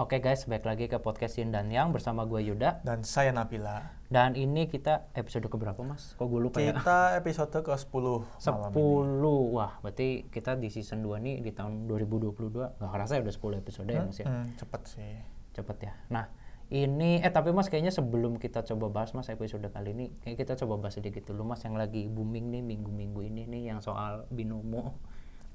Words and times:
Oke 0.00 0.16
guys, 0.16 0.48
balik 0.48 0.64
lagi 0.64 0.88
ke 0.88 0.96
podcast 0.96 1.36
Yin 1.36 1.52
dan 1.52 1.68
Yang 1.68 2.00
bersama 2.00 2.24
gue 2.24 2.40
Yuda 2.40 2.80
Dan 2.80 3.04
saya 3.04 3.36
Nabila. 3.36 4.00
Dan 4.08 4.32
ini 4.32 4.64
kita 4.64 5.12
episode 5.12 5.44
keberapa 5.52 5.76
mas? 5.84 6.16
Kok 6.16 6.24
gue 6.24 6.40
lupa 6.40 6.56
ya? 6.56 6.72
Kita 6.72 7.20
episode 7.20 7.52
ke-10 7.52 8.04
malam 8.48 8.72
10 8.72 8.80
ini. 8.80 9.36
Wah, 9.52 9.76
berarti 9.84 10.24
kita 10.32 10.56
di 10.56 10.72
season 10.72 11.04
2 11.04 11.20
nih 11.20 11.44
di 11.44 11.52
tahun 11.52 11.84
2022 11.84 12.32
Gak 12.80 12.88
kerasa 12.88 13.20
ya 13.20 13.28
udah 13.28 13.34
10 13.36 13.60
episode 13.60 13.88
ya 13.92 14.00
mas 14.08 14.16
ya? 14.16 14.24
Hmm, 14.24 14.48
cepet 14.56 14.82
sih. 14.88 15.20
Cepet 15.52 15.76
ya 15.84 15.92
Nah, 16.08 16.32
ini, 16.72 17.20
eh 17.20 17.28
tapi 17.28 17.52
mas 17.52 17.68
kayaknya 17.68 17.92
sebelum 17.92 18.40
kita 18.40 18.64
coba 18.72 18.88
bahas 18.88 19.12
mas 19.12 19.28
episode 19.28 19.68
kali 19.68 19.92
ini 19.92 20.16
Kayak 20.24 20.48
kita 20.48 20.64
coba 20.64 20.88
bahas 20.88 20.96
sedikit 20.96 21.28
dulu 21.28 21.52
mas 21.52 21.60
yang 21.60 21.76
lagi 21.76 22.08
booming 22.08 22.48
nih 22.48 22.64
minggu-minggu 22.64 23.20
ini 23.20 23.44
nih 23.44 23.76
Yang 23.76 23.92
soal 23.92 24.24
binomo 24.32 24.96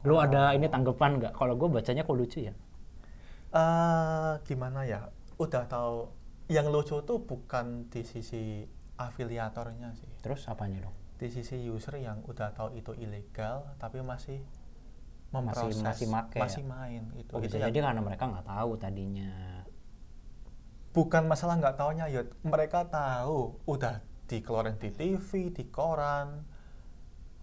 Lu 0.05 0.21
ada 0.21 0.53
ini 0.53 0.69
tanggapan 0.69 1.17
nggak? 1.17 1.33
Kalau 1.33 1.57
gue 1.57 1.65
bacanya 1.65 2.05
kok 2.05 2.13
lucu 2.13 2.45
ya? 2.45 2.53
Eh 3.55 4.33
gimana 4.43 4.83
ya? 4.83 5.07
Udah 5.39 5.63
tahu 5.65 6.11
yang 6.51 6.67
lucu 6.69 6.99
tuh 7.07 7.23
bukan 7.23 7.87
di 7.89 8.03
sisi 8.03 8.67
afiliatornya 8.99 9.95
sih. 9.95 10.07
Terus 10.19 10.45
apanya 10.51 10.85
dong? 10.87 10.95
Di 11.15 11.31
sisi 11.31 11.63
user 11.63 11.95
yang 11.97 12.19
udah 12.27 12.51
tahu 12.51 12.75
itu 12.75 12.91
ilegal 12.99 13.71
tapi 13.79 14.03
masih 14.03 14.43
Masih- 15.31 15.71
memproses, 15.71 15.83
masih 15.83 16.07
make 16.11 16.37
masih 16.39 16.63
ya? 16.63 16.69
main 16.69 17.03
itu. 17.15 17.31
Oh, 17.35 17.39
itu 17.39 17.47
bisa 17.51 17.59
yang 17.59 17.71
jadi 17.71 17.79
karena 17.91 18.01
mereka 18.03 18.23
nggak 18.27 18.47
tahu 18.47 18.71
tadinya 18.79 19.33
bukan 20.95 21.23
masalah 21.27 21.59
nggak 21.59 21.75
taunya 21.75 22.05
ya. 22.07 22.23
Mereka 22.43 22.87
tahu 22.87 23.59
udah 23.67 23.99
dikeluarin 24.31 24.79
di 24.79 24.89
TV, 24.95 25.51
di 25.51 25.63
koran, 25.67 26.47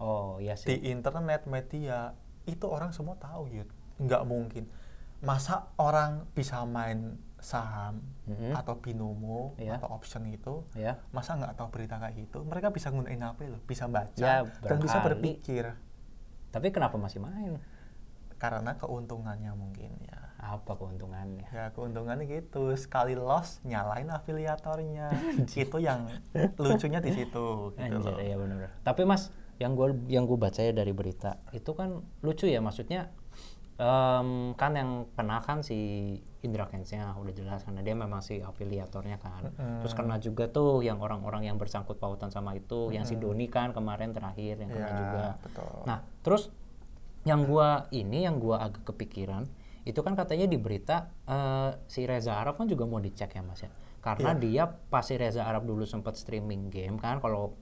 Oh 0.03 0.43
iya 0.43 0.59
sih 0.59 0.67
di 0.67 0.91
internet 0.91 1.47
media 1.47 2.11
itu 2.43 2.67
orang 2.67 2.91
semua 2.91 3.15
tahu 3.15 3.47
Yud 3.47 3.71
nggak 4.03 4.23
mungkin 4.27 4.67
masa 5.23 5.71
orang 5.77 6.27
bisa 6.35 6.67
main 6.67 7.15
saham 7.39 7.99
Mhm. 8.23 8.55
atau 8.55 8.79
binomo 8.79 9.55
Iya. 9.57 9.79
atau 9.79 9.91
option 9.91 10.23
itu 10.27 10.63
Ya, 10.75 11.03
masa 11.11 11.35
nggak 11.35 11.55
tahu 11.55 11.69
berita 11.71 11.99
kayak 11.99 12.15
gitu 12.17 12.43
mereka 12.43 12.71
bisa 12.71 12.91
gunain 12.91 13.19
HP 13.19 13.51
loh 13.51 13.59
bisa 13.65 13.87
baca 13.87 14.15
Ya, 14.15 14.47
dan 14.63 14.79
bisa 14.79 14.99
berpikir 15.01 15.75
tapi 16.51 16.69
kenapa 16.69 16.95
masih 16.95 17.19
main? 17.19 17.59
karena 18.37 18.75
keuntungannya 18.75 19.55
mungkin 19.55 19.95
ya 20.03 20.19
Apa 20.39 20.75
keuntungannya? 20.75 21.47
ya 21.47 21.71
keuntungannya 21.71 22.27
gitu 22.27 22.75
sekali 22.75 23.15
loss 23.15 23.63
nyalain 23.63 24.07
afiliatornya 24.07 25.15
itu 25.57 25.79
yang 25.79 26.11
lucunya 26.57 26.99
di 26.99 27.15
situ 27.15 27.71
gitu 27.71 27.79
Anjir, 27.79 28.11
loh. 28.11 28.43
benar. 28.43 28.71
Tapi 28.83 29.03
Mas, 29.03 29.31
yang 29.59 29.79
gue 29.79 29.95
yang 30.09 30.27
gue 30.27 30.35
baca 30.35 30.59
ya 30.59 30.75
dari 30.75 30.91
berita 30.91 31.39
itu 31.51 31.71
kan 31.71 32.03
lucu 32.19 32.47
ya 32.47 32.59
maksudnya 32.59 33.15
em, 33.83 34.55
kan 34.55 34.73
yang 34.79 34.91
kena 35.19 35.43
kan 35.43 35.67
si 35.67 35.79
Indra 36.43 36.67
Kensnya 36.67 37.15
udah 37.19 37.35
jelas 37.35 37.63
karena 37.63 37.83
dia 37.83 37.95
memang 37.95 38.19
si 38.19 38.39
afiliatornya 38.39 39.19
kan. 39.19 39.51
Terus 39.83 39.95
kena 39.95 40.19
juga 40.19 40.47
tuh 40.47 40.83
yang 40.83 40.99
orang-orang 40.99 41.47
yang 41.47 41.59
bersangkut 41.59 41.99
pautan 41.99 42.31
sama 42.31 42.55
itu, 42.55 42.91
yang 42.91 43.03
si 43.03 43.15
Doni 43.15 43.47
kan 43.47 43.71
kemarin 43.71 44.11
terakhir 44.11 44.59
yang 44.59 44.71
kena 44.71 44.87
Ya, 44.87 44.99
juga. 44.99 45.25
betul. 45.39 45.75
Nah, 45.87 45.99
terus 46.23 46.51
yang 47.23 47.47
gua 47.47 47.87
ini 47.95 48.27
yang 48.27 48.43
gua 48.43 48.67
agak 48.67 48.83
kepikiran 48.83 49.47
itu 49.83 49.99
kan 50.03 50.15
katanya 50.15 50.47
di 50.47 50.59
berita 50.59 51.11
eh, 51.27 51.71
si 51.87 52.07
Reza 52.07 52.35
Arab 52.35 52.59
kan 52.59 52.67
juga 52.67 52.87
mau 52.87 52.99
dicek 52.99 53.35
ya 53.35 53.43
Mas 53.43 53.63
ya. 53.63 53.71
Karena 54.03 54.35
dia 54.35 54.67
pas 54.67 55.07
si 55.07 55.15
Reza 55.15 55.47
Arab 55.47 55.63
dulu 55.63 55.87
sempat 55.87 56.19
streaming 56.19 56.75
game 56.75 56.99
kan 56.99 57.23
kalau 57.23 57.55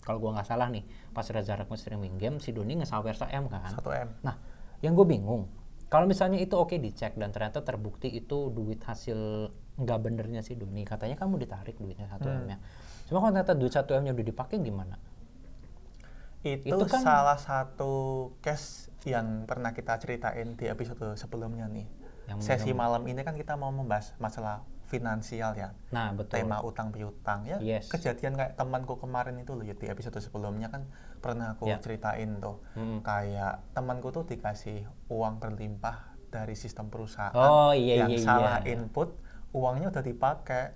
kalau 0.00 0.16
gua 0.16 0.40
nggak 0.40 0.48
salah 0.48 0.72
nih 0.72 0.80
pas 1.12 1.28
Reza 1.28 1.52
Arab 1.52 1.68
streaming 1.76 2.16
game 2.16 2.40
si 2.40 2.56
Doni 2.56 2.80
nge-sawer 2.80 3.12
M 3.28 3.52
kan. 3.52 3.68
1M 3.76 4.24
Nah, 4.24 4.40
yang 4.80 4.94
gue 4.94 5.06
bingung 5.06 5.50
kalau 5.88 6.04
misalnya 6.04 6.36
itu 6.36 6.52
oke 6.52 6.76
dicek 6.76 7.16
dan 7.16 7.32
ternyata 7.32 7.64
terbukti 7.64 8.12
itu 8.12 8.52
duit 8.52 8.78
hasil 8.84 9.48
nggak 9.78 9.98
benernya 10.04 10.44
si 10.44 10.52
Doni 10.52 10.84
katanya 10.84 11.16
kamu 11.16 11.40
ditarik 11.40 11.78
duitnya 11.78 12.10
1 12.10 12.20
M 12.28 12.44
nya. 12.44 12.58
Cuma 13.08 13.22
kalau 13.22 13.32
ternyata 13.32 13.54
duit 13.56 13.72
1 13.72 13.88
M 13.96 14.02
nya 14.04 14.12
udah 14.12 14.26
dipakai 14.26 14.58
gimana? 14.60 15.00
itu, 16.38 16.70
Itu 16.70 16.84
kan- 16.86 17.02
salah 17.02 17.38
satu 17.40 17.92
case 18.38 18.92
yang 19.06 19.48
pernah 19.48 19.74
kita 19.74 19.98
ceritain 19.98 20.54
di 20.54 20.68
episode 20.68 21.16
sebelumnya 21.16 21.66
nih. 21.66 21.86
Yang 22.28 22.38
Sesi 22.44 22.76
malam 22.76 23.02
ini 23.08 23.24
kan 23.24 23.32
kita 23.32 23.56
mau 23.56 23.72
membahas 23.72 24.12
masalah 24.20 24.60
finansial 24.88 25.52
ya, 25.56 25.72
Nah, 25.92 26.12
betul. 26.12 26.40
tema 26.44 26.60
utang 26.60 26.92
piutang 26.92 27.44
ya. 27.44 27.56
Yes. 27.60 27.88
Kejadian 27.88 28.36
kayak 28.36 28.56
temanku 28.56 28.96
kemarin 28.96 29.36
itu 29.40 29.52
loh 29.52 29.64
ya 29.64 29.72
di 29.72 29.88
episode 29.88 30.16
sebelumnya 30.20 30.68
kan 30.68 30.84
pernah 31.18 31.54
aku 31.54 31.66
Ya. 31.66 31.78
ceritain 31.78 32.38
tuh. 32.38 32.62
Mm. 32.74 33.02
Kayak 33.02 33.62
temanku 33.72 34.08
tuh 34.08 34.24
dikasih 34.24 34.82
uang 35.06 35.38
berlimpah 35.38 36.14
dari 36.28 36.52
sistem 36.52 36.88
perusahaan 36.88 37.32
Oh, 37.32 37.72
iya, 37.72 38.04
yang 38.04 38.12
iya, 38.12 38.20
salah 38.20 38.56
iya. 38.62 38.76
input, 38.76 39.16
uangnya 39.50 39.88
udah 39.88 40.04
dipakai. 40.04 40.72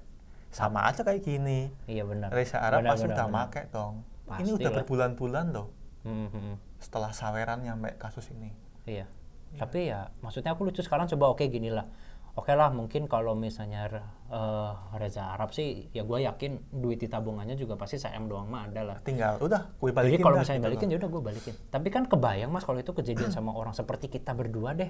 Sama 0.48 0.84
aja 0.84 1.00
kayak 1.00 1.22
gini. 1.22 1.72
Iya 1.86 2.04
benar. 2.04 2.28
Reza 2.28 2.60
Arab 2.60 2.84
Benar, 2.84 2.92
pasti 2.92 3.06
benar, 3.08 3.16
udah 3.16 3.26
benar. 3.26 3.46
make 3.48 3.62
dong. 3.70 3.94
Pasti 4.22 4.40
ini 4.42 4.50
udah 4.52 4.70
berbulan-bulan 4.72 5.46
loh 5.50 5.68
Hmm, 6.02 6.26
hmm, 6.26 6.34
hmm. 6.34 6.56
setelah 6.76 7.10
saweran 7.10 7.62
nyampe 7.62 7.94
kasus 7.96 8.28
ini. 8.30 8.52
Iya. 8.84 9.06
Tapi 9.52 9.86
ya, 9.86 10.08
maksudnya 10.18 10.52
aku 10.52 10.64
lucu 10.64 10.80
sekarang 10.80 11.04
coba 11.06 11.30
oke 11.30 11.44
gini 11.44 11.68
lah. 11.68 11.84
Oke 12.32 12.56
lah, 12.56 12.72
mungkin 12.72 13.04
kalau 13.12 13.36
misalnya 13.36 13.92
eh, 14.32 14.72
Reza 14.96 15.36
Arab 15.36 15.52
sih, 15.52 15.92
ya 15.92 16.00
gue 16.00 16.24
yakin 16.24 16.72
duit 16.72 16.96
di 16.96 17.04
tabungannya 17.04 17.60
juga 17.60 17.76
pasti 17.76 18.00
saya 18.00 18.16
doang 18.24 18.48
mah 18.48 18.72
ada 18.72 18.80
lah. 18.88 18.96
Tinggal 19.04 19.36
udah 19.36 19.76
gue 19.76 19.92
Jadi 19.92 19.96
balikin 20.00 20.24
kalau 20.24 20.36
dah, 20.40 20.42
misalnya 20.48 20.60
gitu 20.60 20.68
balikin 20.72 20.86
loh. 20.88 20.92
ya 20.92 20.98
udah 21.04 21.10
gue 21.12 21.22
balikin. 21.28 21.54
Tapi 21.68 21.88
kan 21.92 22.02
kebayang 22.08 22.48
mas 22.48 22.64
kalau 22.64 22.80
itu 22.80 22.92
kejadian 22.96 23.28
sama 23.36 23.52
orang 23.52 23.76
seperti 23.76 24.08
kita 24.08 24.32
berdua 24.32 24.72
deh, 24.72 24.88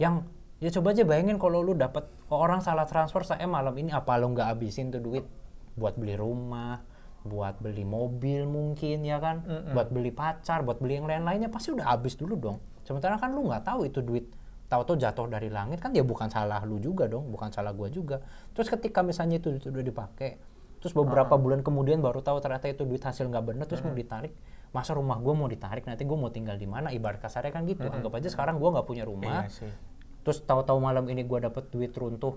yang 0.00 0.24
ya 0.64 0.72
coba 0.72 0.96
aja 0.96 1.04
bayangin 1.04 1.36
kalau 1.36 1.60
lu 1.60 1.76
dapat 1.76 2.08
orang 2.32 2.64
salah 2.64 2.88
transfer 2.88 3.20
saya 3.20 3.44
malam 3.44 3.76
ini 3.76 3.92
apa 3.92 4.16
lu 4.16 4.32
nggak 4.32 4.48
habisin 4.48 4.88
tuh 4.88 5.04
duit 5.04 5.28
buat 5.76 5.92
beli 5.92 6.16
rumah, 6.16 6.80
buat 7.28 7.60
beli 7.60 7.84
mobil 7.84 8.48
mungkin 8.48 9.04
ya 9.04 9.20
kan, 9.20 9.44
buat 9.76 9.92
beli 9.92 10.08
pacar, 10.08 10.64
buat 10.64 10.80
beli 10.80 11.04
yang 11.04 11.06
lain-lainnya 11.06 11.52
pasti 11.52 11.68
udah 11.76 11.84
habis 11.92 12.16
dulu 12.16 12.34
dong. 12.34 12.58
Sementara 12.88 13.20
kan 13.20 13.36
lu 13.36 13.44
nggak 13.44 13.68
tahu 13.68 13.84
itu 13.84 14.00
duit 14.00 14.24
tahu-tahu 14.68 15.00
jatuh 15.00 15.26
dari 15.32 15.48
langit 15.48 15.80
kan 15.80 15.96
ya 15.96 16.04
bukan 16.04 16.28
salah 16.28 16.60
lu 16.68 16.76
juga 16.78 17.08
dong, 17.08 17.32
bukan 17.32 17.48
salah 17.48 17.72
gua 17.72 17.88
juga. 17.88 18.20
Terus 18.52 18.68
ketika 18.68 19.00
misalnya 19.00 19.40
itu, 19.40 19.56
itu 19.56 19.72
udah 19.72 19.84
dipakai, 19.84 20.36
terus 20.78 20.92
beberapa 20.92 21.34
bulan 21.40 21.64
kemudian 21.64 22.04
baru 22.04 22.20
tahu 22.20 22.38
ternyata 22.44 22.68
itu 22.68 22.84
duit 22.84 23.00
hasil 23.00 23.26
nggak 23.26 23.44
bener 23.44 23.64
terus 23.64 23.82
mau 23.82 23.96
ditarik 23.96 24.32
masa 24.68 24.92
rumah 24.92 25.16
gue 25.16 25.32
mau 25.32 25.48
ditarik? 25.48 25.88
Nanti 25.88 26.04
gue 26.04 26.12
mau 26.12 26.28
tinggal 26.28 26.60
di 26.60 26.68
mana? 26.68 26.92
Ibarat 26.92 27.24
kasarnya 27.24 27.56
kan 27.56 27.64
gitu 27.64 27.88
anggap 27.88 28.12
aja 28.20 28.28
sekarang 28.28 28.60
gue 28.60 28.68
nggak 28.68 28.84
punya 28.84 29.08
rumah. 29.08 29.48
Iya 29.48 29.72
terus 30.28 30.44
tahu-tahu 30.44 30.76
malam 30.76 31.08
ini 31.08 31.24
gue 31.24 31.38
dapet 31.40 31.72
duit 31.72 31.88
runtuh 31.96 32.36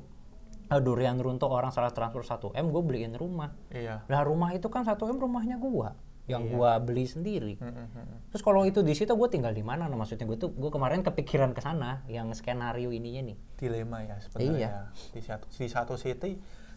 eh, 0.71 0.79
durian 0.79 1.19
runtuh 1.19 1.51
orang 1.51 1.75
salah 1.75 1.91
transfer 1.91 2.23
1 2.23 2.55
m 2.55 2.65
gue 2.71 2.81
beliin 2.87 3.13
rumah. 3.19 3.51
Iya. 3.67 4.07
lah 4.07 4.23
rumah 4.23 4.55
itu 4.55 4.71
kan 4.71 4.87
1 4.87 4.95
m 4.95 5.17
rumahnya 5.19 5.59
gue 5.59 5.89
yang 6.25 6.45
gue 6.47 6.71
beli 6.85 7.03
sendiri 7.03 7.57
Mm-mm. 7.57 8.29
terus 8.29 8.41
kalau 8.41 8.61
itu 8.61 8.81
di 8.81 8.93
situ 8.93 9.11
gue 9.11 9.27
tinggal 9.27 9.51
di 9.51 9.61
mana 9.61 9.85
nah 9.85 9.95
maksudnya 9.95 10.23
gue 10.25 10.37
tuh 10.37 10.53
gue 10.53 10.69
kemarin 10.69 11.01
kepikiran 11.01 11.51
ke 11.51 11.59
sana 11.59 12.05
yang 12.05 12.29
skenario 12.31 12.89
ininya 12.89 13.33
nih 13.33 13.37
Dilema 13.57 13.99
ya 14.01 14.07
Iya. 14.07 14.17
sebenarnya. 14.21 14.71
Di 15.11 15.21
satu 15.21 15.45
di 15.49 15.67
satu 15.67 15.93
sisi 15.97 16.31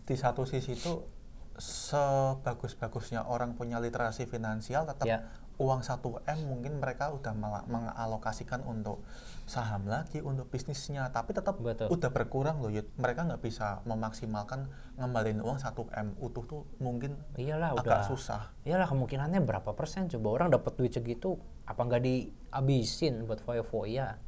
di 0.04 0.14
satu 0.16 0.42
sisi 0.44 0.72
itu 0.72 0.92
sebagus-bagusnya 1.54 3.30
orang 3.30 3.54
punya 3.54 3.78
literasi 3.78 4.26
finansial 4.26 4.84
tetap 4.84 5.06
Ya. 5.06 5.22
Uang 5.54 5.80
1M 5.80 6.38
mungkin 6.44 6.82
mereka 6.82 7.08
udah 7.08 7.30
mengalokasikan 7.64 8.62
untuk 8.62 9.06
saham 9.44 9.86
lagi 9.86 10.18
untuk 10.18 10.48
bisnisnya 10.48 11.06
tapi 11.08 11.30
tetap 11.30 11.60
Betul. 11.60 11.86
udah 11.88 12.10
berkurang 12.10 12.58
loh 12.58 12.68
Yud. 12.68 12.88
mereka 12.96 13.22
nggak 13.22 13.38
bisa 13.38 13.78
memaksimalkan 13.84 14.66
ngembaliin 14.96 15.38
uang 15.38 15.60
1M 15.60 16.18
utuh 16.18 16.42
tuh 16.42 16.62
mungkin 16.78 17.14
iyalah 17.36 17.76
agak 17.76 17.84
udah 17.84 18.00
susah 18.08 18.42
iyalah 18.64 18.88
kemungkinannya 18.88 19.38
berapa 19.40 19.70
persen 19.72 20.08
coba 20.08 20.28
orang 20.32 20.48
dapat 20.50 20.74
duit 20.74 20.90
segitu 20.90 21.36
apa 21.64 21.80
nggak 21.80 22.02
dihabisin 22.02 23.22
buat 23.24 23.38
foya-foya 23.38 24.18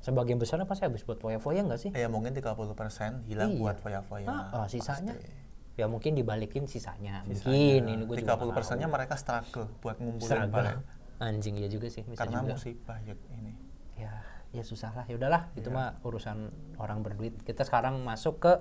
sebagian 0.00 0.36
besarnya 0.36 0.68
pasti 0.68 0.84
habis 0.84 1.00
buat 1.00 1.16
foya-foya 1.16 1.64
nggak 1.64 1.80
sih 1.80 1.90
ya 1.90 2.06
mungkin 2.06 2.36
30% 2.36 3.24
hilang 3.24 3.56
Iya. 3.56 3.58
buat 3.58 3.76
foya-foya 3.80 4.28
Ah, 4.28 4.44
ah, 4.54 4.66
sisanya 4.68 5.16
pasti. 5.16 5.32
Ya 5.74 5.90
mungkin 5.90 6.14
dibalikin 6.14 6.70
sisanya, 6.70 7.26
Sisanya. 7.26 7.50
mungkin 7.50 7.82
ini 7.90 8.02
gue 8.06 8.16
juga 8.22 8.38
30 8.38 8.46
nggak 8.46 8.54
persennya 8.54 8.86
mereka 8.86 9.14
struggle 9.18 9.66
buat 9.82 9.98
ngumpulin 9.98 10.46
balik 10.50 10.78
anjing 11.18 11.54
ya 11.58 11.68
juga 11.70 11.86
sih 11.90 12.02
bisa 12.06 12.26
karena 12.26 12.42
juga. 12.42 12.54
musibah 12.58 12.98
Yud, 13.06 13.20
ini. 13.30 13.52
Ya 13.98 14.22
ya 14.54 14.62
susah 14.62 14.94
lah 14.94 15.04
ya 15.10 15.18
udahlah. 15.18 15.50
Itu 15.58 15.74
mah 15.74 15.98
urusan 16.06 16.50
orang 16.78 17.02
berduit. 17.02 17.34
Kita 17.42 17.66
sekarang 17.66 17.98
masuk 18.06 18.38
ke 18.38 18.52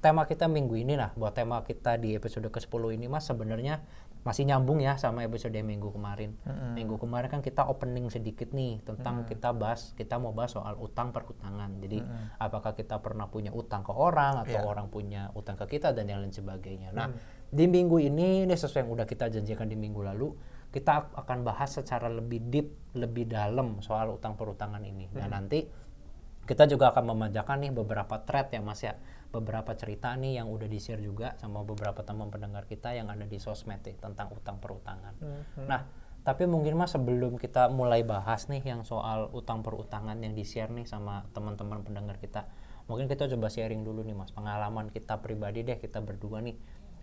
tema 0.00 0.24
kita 0.24 0.48
minggu 0.48 0.80
ini 0.80 0.96
lah. 0.96 1.12
Buat 1.12 1.36
tema 1.36 1.60
kita 1.60 2.00
di 2.00 2.16
episode 2.16 2.48
ke-10 2.48 2.96
ini 2.96 3.06
mas 3.06 3.28
sebenarnya 3.28 3.84
masih 4.20 4.44
nyambung 4.44 4.84
ya 4.84 5.00
sama 5.00 5.24
episode 5.24 5.56
minggu 5.56 5.92
kemarin. 5.92 6.36
Minggu 6.76 7.00
kemarin 7.00 7.28
kan 7.28 7.40
kita 7.40 7.64
opening 7.64 8.12
sedikit 8.12 8.52
nih 8.52 8.80
tentang 8.84 9.24
kita 9.24 9.52
bahas 9.56 9.92
kita 9.96 10.20
mau 10.20 10.32
bahas 10.32 10.52
soal 10.56 10.76
utang 10.76 11.12
perhutangan 11.12 11.80
jadi 11.80 12.04
apakah 12.36 12.76
kita 12.76 13.00
pernah 13.00 13.28
punya 13.32 13.48
utang 13.52 13.80
ke 13.80 13.92
orang 13.92 14.44
atau 14.44 14.60
Iya. 14.60 14.68
orang 14.68 14.92
punya 14.92 15.32
utang 15.32 15.56
ke 15.56 15.76
kita 15.76 15.92
dan 15.96 16.08
yang 16.08 16.20
lain 16.20 16.32
sebagainya. 16.32 16.92
Nah 16.92 17.12
di 17.48 17.64
minggu 17.64 17.96
ini 18.00 18.44
ini 18.44 18.54
sesuai 18.56 18.84
yang 18.84 18.92
udah 18.92 19.06
kita 19.08 19.28
janjikan 19.32 19.68
di 19.68 19.76
minggu 19.76 20.00
lalu 20.04 20.32
kita 20.70 21.16
akan 21.16 21.42
bahas 21.42 21.76
secara 21.76 22.06
lebih 22.06 22.46
deep, 22.46 22.68
lebih 22.94 23.24
dalam 23.26 23.80
soal 23.82 24.12
utang 24.12 24.36
perutangan 24.36 24.80
ini. 24.84 25.08
Nah 25.16 25.28
nanti 25.32 25.64
kita 26.44 26.66
juga 26.66 26.90
akan 26.92 27.14
memanjakan 27.14 27.62
nih 27.62 27.72
beberapa 27.72 28.20
thread 28.26 28.50
ya 28.50 28.58
mas 28.58 28.82
ya, 28.82 28.98
beberapa 29.30 29.74
cerita 29.78 30.14
nih 30.18 30.42
yang 30.42 30.50
udah 30.50 30.66
di-share 30.66 31.00
juga 31.02 31.38
sama 31.38 31.62
beberapa 31.62 32.02
teman 32.02 32.28
pendengar 32.28 32.66
kita 32.66 32.94
yang 32.94 33.06
ada 33.10 33.26
di 33.26 33.38
sosmed 33.38 33.82
nih 33.82 33.96
tentang 33.98 34.30
utang 34.34 34.58
perutangan. 34.58 35.14
Nah 35.66 35.82
tapi 36.20 36.44
mungkin 36.44 36.76
mas 36.76 36.92
sebelum 36.92 37.40
kita 37.40 37.72
mulai 37.72 38.04
bahas 38.04 38.44
nih 38.52 38.60
yang 38.60 38.84
soal 38.84 39.32
utang 39.32 39.64
perutangan 39.64 40.20
yang 40.20 40.36
di-share 40.36 40.68
nih 40.68 40.84
sama 40.84 41.24
teman-teman 41.32 41.80
pendengar 41.80 42.20
kita, 42.20 42.44
mungkin 42.92 43.08
kita 43.08 43.24
coba 43.32 43.48
sharing 43.48 43.80
dulu 43.86 44.04
nih 44.04 44.12
mas 44.12 44.28
pengalaman 44.28 44.92
kita 44.92 45.16
pribadi 45.24 45.64
deh 45.64 45.80
kita 45.80 46.04
berdua 46.04 46.44
nih. 46.44 46.58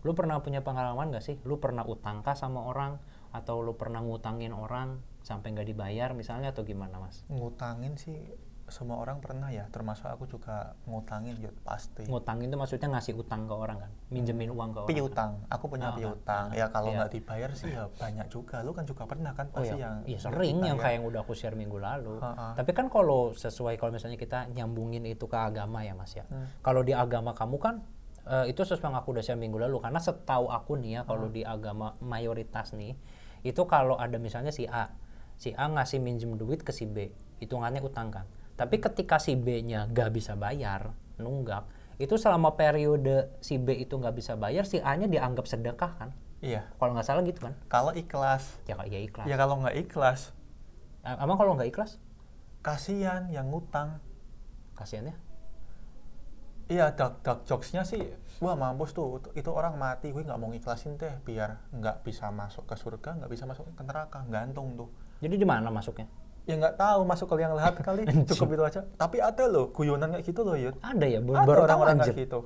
Lu 0.06 0.14
pernah 0.14 0.38
punya 0.46 0.62
pengalaman 0.62 1.10
gak 1.10 1.26
sih? 1.26 1.42
Lu 1.42 1.58
pernah 1.58 1.82
utangkah 1.82 2.38
sama 2.38 2.70
orang? 2.70 3.02
atau 3.38 3.60
lu 3.60 3.76
pernah 3.76 4.00
ngutangin 4.02 4.56
orang 4.56 5.04
sampai 5.22 5.52
nggak 5.52 5.68
dibayar 5.68 6.10
misalnya 6.16 6.56
atau 6.56 6.64
gimana 6.64 6.98
mas? 6.98 7.28
ngutangin 7.28 8.00
sih 8.00 8.18
semua 8.68 9.00
orang 9.00 9.24
pernah 9.24 9.48
ya 9.48 9.64
termasuk 9.72 10.04
aku 10.06 10.28
juga 10.28 10.76
ngutangin 10.84 11.40
ya 11.40 11.48
pasti 11.64 12.04
Ngutangin 12.04 12.52
itu 12.52 12.58
maksudnya 12.60 12.92
ngasih 12.92 13.16
utang 13.16 13.48
ke 13.48 13.56
orang 13.56 13.80
kan, 13.80 13.92
minjemin 14.12 14.52
uang 14.52 14.70
ke 14.76 14.80
orang. 14.84 14.88
kan? 14.88 14.92
piutang 14.92 15.32
aku 15.48 15.66
punya 15.72 15.88
Ah, 15.88 15.96
piutang 15.96 16.46
ah, 16.52 16.56
ya 16.60 16.66
kalau 16.68 16.92
iya. 16.92 16.98
nggak 17.00 17.12
dibayar 17.16 17.50
sih 17.56 17.72
ya 17.72 17.84
banyak 17.96 18.28
juga 18.28 18.60
lu 18.68 18.76
kan 18.76 18.84
juga 18.84 19.08
pernah 19.08 19.32
kan 19.32 19.48
Oh 19.56 19.64
pasti 19.64 19.80
ya, 19.80 19.88
yang 19.88 19.96
iya 20.04 20.20
sering 20.20 20.60
yang 20.60 20.76
kayak 20.76 21.00
yang 21.00 21.06
udah 21.08 21.24
aku 21.24 21.32
share 21.32 21.56
minggu 21.56 21.80
lalu. 21.80 22.20
Ah, 22.20 22.36
ah. 22.36 22.52
Tapi 22.60 22.72
kan 22.76 22.92
kalau 22.92 23.32
sesuai 23.32 23.80
kalau 23.80 23.96
misalnya 23.96 24.20
kita 24.20 24.52
nyambungin 24.52 25.08
itu 25.08 25.26
ke 25.26 25.38
agama 25.40 25.88
ya 25.88 25.96
mas 25.96 26.12
ya. 26.12 26.28
Hmm. 26.28 26.52
Kalau 26.60 26.84
di 26.84 26.92
agama 26.92 27.32
kamu 27.32 27.56
kan 27.58 27.76
eh, 28.28 28.52
itu 28.52 28.60
sesuai 28.62 28.84
yang 28.84 29.00
aku 29.00 29.16
udah 29.16 29.24
share 29.24 29.40
minggu 29.40 29.56
lalu 29.56 29.80
karena 29.80 30.04
setahu 30.04 30.52
aku 30.52 30.76
nih 30.76 31.00
ya 31.00 31.02
kalau 31.04 31.32
di 31.32 31.48
agama 31.48 31.96
mayoritas 32.04 32.76
nih 32.76 33.00
itu 33.42 33.64
kalau 33.64 33.96
ada 33.96 34.20
misalnya 34.20 34.52
si 34.52 34.68
A, 34.68 34.92
si 35.40 35.56
A 35.56 35.72
ngasih 35.72 36.04
minjem 36.04 36.36
duit 36.36 36.60
ke 36.60 36.76
si 36.76 36.84
B, 36.84 37.08
hitungannya 37.40 37.80
utang 37.80 38.12
kan. 38.12 38.28
Tapi 38.58 38.82
ketika 38.82 39.22
si 39.22 39.38
B-nya 39.38 39.86
gak 39.94 40.10
bisa 40.12 40.34
bayar, 40.34 40.98
nunggak, 41.22 41.70
itu 42.02 42.18
selama 42.18 42.58
periode 42.58 43.30
si 43.42 43.58
B 43.62 43.74
itu 43.74 43.98
nggak 43.98 44.14
bisa 44.18 44.34
bayar, 44.34 44.66
si 44.66 44.82
A-nya 44.82 45.06
dianggap 45.10 45.46
sedekah 45.46 45.94
kan? 45.98 46.10
iya 46.38 46.70
Kalau 46.78 46.94
nggak 46.94 47.06
salah 47.06 47.26
gitu 47.26 47.42
kan? 47.50 47.58
kalau 47.66 47.90
ikhlas 47.98 48.62
Ya 48.70 48.78
ya 48.86 49.02
ikhlas. 49.02 49.26
ya 49.26 49.34
kalau 49.38 49.58
nggak 49.62 49.74
ikhlas 49.90 50.34
Emang 51.02 51.40
kalau 51.40 51.56
nggak 51.56 51.72
ikhlas, 51.72 51.98
kasihan 52.60 53.32
yang 53.32 53.48
ngutang 53.48 54.04
kasihannya? 54.76 55.16
Iya, 56.68 56.92
dark, 57.00 57.24
dark 57.24 57.48
jokesnya 57.48 57.88
sih, 57.88 58.12
wah 58.44 58.60
mampus 58.60 58.92
tuh, 58.92 59.24
itu- 59.24 59.34
itu 59.40 59.50
orang 59.56 59.80
mati, 59.80 60.12
gue 60.12 60.20
nggak 60.20 60.36
mau 60.36 60.52
ngiklasin 60.52 61.00
teh, 61.00 61.16
biar 61.24 61.64
nggak 61.72 62.04
bisa 62.04 62.28
masuk 62.28 62.68
ke 62.68 62.76
surga, 62.76 63.24
nggak 63.24 63.32
bisa 63.32 63.48
masuk 63.48 63.72
ke 63.72 63.84
neraka, 63.88 64.20
gantung 64.28 64.76
tuh. 64.76 64.92
Jadi 65.24 65.40
di 65.40 65.48
mana 65.48 65.72
masuknya? 65.72 66.12
Ya 66.48 66.56
nggak 66.56 66.80
tahu 66.80 67.00
masuk 67.04 67.28
ke 67.28 67.36
liang 67.44 67.54
lahat 67.60 67.76
kali, 67.84 68.08
cukup 68.32 68.48
itu 68.56 68.64
aja. 68.64 68.82
Tapi 68.96 69.20
ada 69.20 69.44
loh, 69.52 69.70
guyonan 69.76 70.16
kayak 70.16 70.26
gitu 70.26 70.42
loh, 70.48 70.56
Yud. 70.56 70.80
Ada 70.80 71.06
ya, 71.06 71.20
baru, 71.20 71.44
Ada 71.44 71.60
orang-orang 71.68 71.98
kayak 72.08 72.18
gitu. 72.24 72.40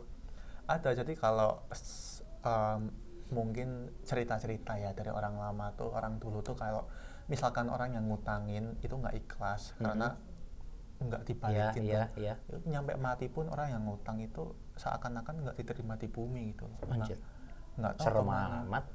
Ada, 0.66 0.90
jadi 1.06 1.14
kalau 1.14 1.62
em, 2.42 2.90
mungkin 3.30 3.94
cerita-cerita 4.04 4.82
ya 4.82 4.92
dari 4.98 5.14
orang 5.14 5.38
lama 5.38 5.70
tuh, 5.78 5.94
orang 5.94 6.18
dulu 6.18 6.42
tuh 6.42 6.58
kalau 6.58 6.90
misalkan 7.30 7.70
orang 7.70 7.94
yang 7.94 8.10
ngutangin 8.10 8.76
itu 8.82 8.92
nggak 8.92 9.16
ikhlas, 9.22 9.78
karena 9.78 10.18
nggak 11.02 11.22
dibalikin 11.26 11.84
iya, 11.86 12.10
tuh. 12.14 12.22
Ya, 12.22 12.34
nyampe 12.70 12.94
mati 12.98 13.26
pun 13.30 13.50
orang 13.50 13.74
yang 13.74 13.84
ngutang 13.86 14.22
itu 14.22 14.54
seakan-akan 14.78 15.46
nggak 15.46 15.56
diterima 15.58 15.98
di 15.98 16.08
bumi 16.08 16.54
gitu 16.54 16.66
Anjir. 16.90 17.18
nggak 17.78 17.94
tahu 17.98 18.06
Serem 18.06 18.30
amat. 18.30 18.86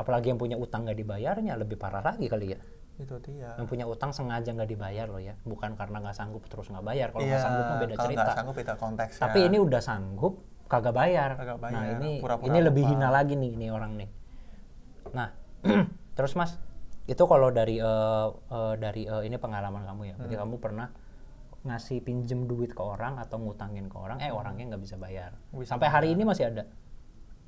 Apalagi 0.00 0.32
yang 0.32 0.40
punya 0.40 0.56
utang 0.56 0.88
nggak 0.88 0.96
dibayarnya 0.96 1.60
lebih 1.60 1.76
parah 1.76 2.00
lagi 2.00 2.24
kali 2.24 2.56
ya. 2.56 2.60
Itu 3.00 3.16
dia. 3.18 3.56
Yang 3.56 3.66
punya 3.66 3.84
utang 3.86 4.10
sengaja 4.10 4.50
nggak 4.50 4.68
dibayar 4.68 5.06
loh 5.06 5.18
ya, 5.18 5.32
bukan 5.42 5.72
karena 5.72 5.96
nggak 5.98 6.12
sanggup 6.12 6.44
terus 6.44 6.68
nggak 6.68 6.84
bayar. 6.84 7.08
Kalau 7.08 7.22
Iya, 7.22 7.30
nggak 7.30 7.42
sanggup 7.42 7.64
mah 7.64 7.78
beda 7.78 7.94
kalau 7.94 8.04
cerita. 8.06 8.20
nggak 8.20 8.36
sanggup 8.36 8.54
beda 8.54 8.74
konteks 8.76 9.12
ya. 9.14 9.22
Tapi 9.22 9.38
ini 9.42 9.56
udah 9.58 9.80
sanggup, 9.80 10.34
kagak 10.66 10.92
bayar. 10.92 11.30
Kagak 11.34 11.56
Nah 11.56 11.64
bayar, 11.66 11.96
ini 11.96 12.10
pura-pura 12.18 12.46
ini 12.46 12.58
lebih 12.60 12.82
lupa. 12.82 12.92
hina 12.92 13.08
lagi 13.08 13.34
nih 13.34 13.50
ini 13.50 13.66
orang 13.68 13.92
nih. 13.96 14.08
Nah 15.10 15.28
terus 16.16 16.32
mas, 16.34 16.60
itu 17.06 17.22
kalau 17.24 17.48
dari 17.50 17.76
eh, 17.76 18.28
eh, 18.28 18.74
dari 18.76 19.02
eh, 19.02 19.22
ini 19.24 19.36
pengalaman 19.36 19.82
kamu 19.82 20.02
ya, 20.04 20.14
berarti 20.14 20.34
Hmm. 20.34 20.42
kamu 20.44 20.54
pernah 20.58 20.88
ngasih 21.60 22.00
pinjem 22.00 22.44
duit 22.46 22.70
ke 22.70 22.80
orang 22.80 23.16
atau 23.16 23.36
ngutangin 23.36 23.84
ke 23.84 23.96
orang, 23.96 24.16
eh 24.18 24.28
orangnya 24.28 24.64
nggak 24.70 24.82
bisa 24.82 24.96
bayar. 24.96 25.36
Bisa 25.50 25.72
Sampai 25.72 25.88
hari 25.88 26.08
ini 26.10 26.22
masih 26.22 26.48
ada. 26.48 26.64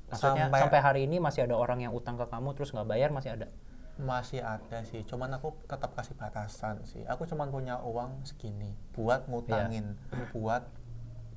Maksudnya 0.05 0.45
Sampai- 0.45 0.61
sampai, 0.61 0.79
hari 0.79 1.01
ini 1.03 1.17
masih 1.17 1.41
ada 1.43 1.57
orang 1.57 1.79
yang 1.79 1.89
utang 1.91 2.13
ke 2.13 2.25
kamu 2.25 2.53
terus 2.53 2.69
nggak 2.69 2.85
bayar 2.85 3.09
masih 3.09 3.33
ada. 3.33 3.49
Masih 3.93 4.41
ada 4.41 4.81
sih, 4.83 5.05
cuman 5.05 5.37
aku 5.37 5.53
tetap 5.69 5.93
kasih 5.93 6.17
batasan 6.17 6.81
sih. 6.83 7.05
Aku 7.05 7.29
cuman 7.29 7.53
punya 7.53 7.77
uang 7.81 8.25
segini 8.25 8.73
buat 8.91 9.29
ngutangin, 9.29 9.93
buat 10.33 10.65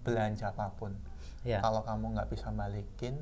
belanja 0.01 0.55
apa 0.55 0.73
pun. 0.73 0.97
Iya. 1.45 1.61
Kalau 1.61 1.85
kamu 1.85 2.17
nggak 2.17 2.29
bisa 2.33 2.49
balikin, 2.51 3.19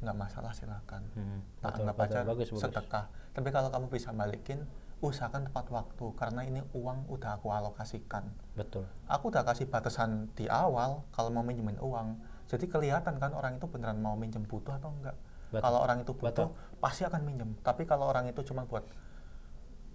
nggak 0.00 0.16
masalah 0.16 0.50
silakan. 0.56 1.02
Hmm, 1.14 1.40
Tak 1.60 1.78
anggap 1.78 1.96
aja 2.00 2.18
Bagus, 2.24 2.48
bagus. 2.48 2.60
sedekah. 2.64 3.04
Tapi 3.36 3.48
kalau 3.52 3.68
kamu 3.68 3.86
bisa 3.92 4.10
balikin, 4.10 4.64
usahakan 5.02 5.50
tepat 5.50 5.66
waktu 5.74 6.06
karena 6.14 6.40
ini 6.46 6.60
uang 6.72 7.10
udah 7.10 7.36
aku 7.36 7.50
alokasikan. 7.50 8.22
Betul. 8.54 8.86
Aku 9.10 9.34
udah 9.34 9.42
kasih 9.42 9.66
batasan 9.66 10.30
di 10.38 10.46
awal 10.46 11.02
kalau 11.10 11.28
mau 11.28 11.42
minjemin 11.42 11.76
uang. 11.82 12.22
Jadi 12.46 12.70
kelihatan 12.70 13.18
kan 13.18 13.34
orang 13.34 13.58
itu 13.58 13.66
beneran 13.66 13.98
mau 13.98 14.14
minjem 14.14 14.46
butuh 14.46 14.78
atau 14.78 14.94
enggak. 14.94 15.18
Betul. 15.52 15.60
Kalau 15.60 15.78
orang 15.78 15.98
itu 16.00 16.12
butuh 16.12 16.48
pasti 16.78 17.04
akan 17.04 17.20
minjem. 17.22 17.50
Tapi 17.60 17.84
kalau 17.84 18.08
orang 18.08 18.24
itu 18.26 18.40
cuma 18.42 18.64
buat 18.64 18.82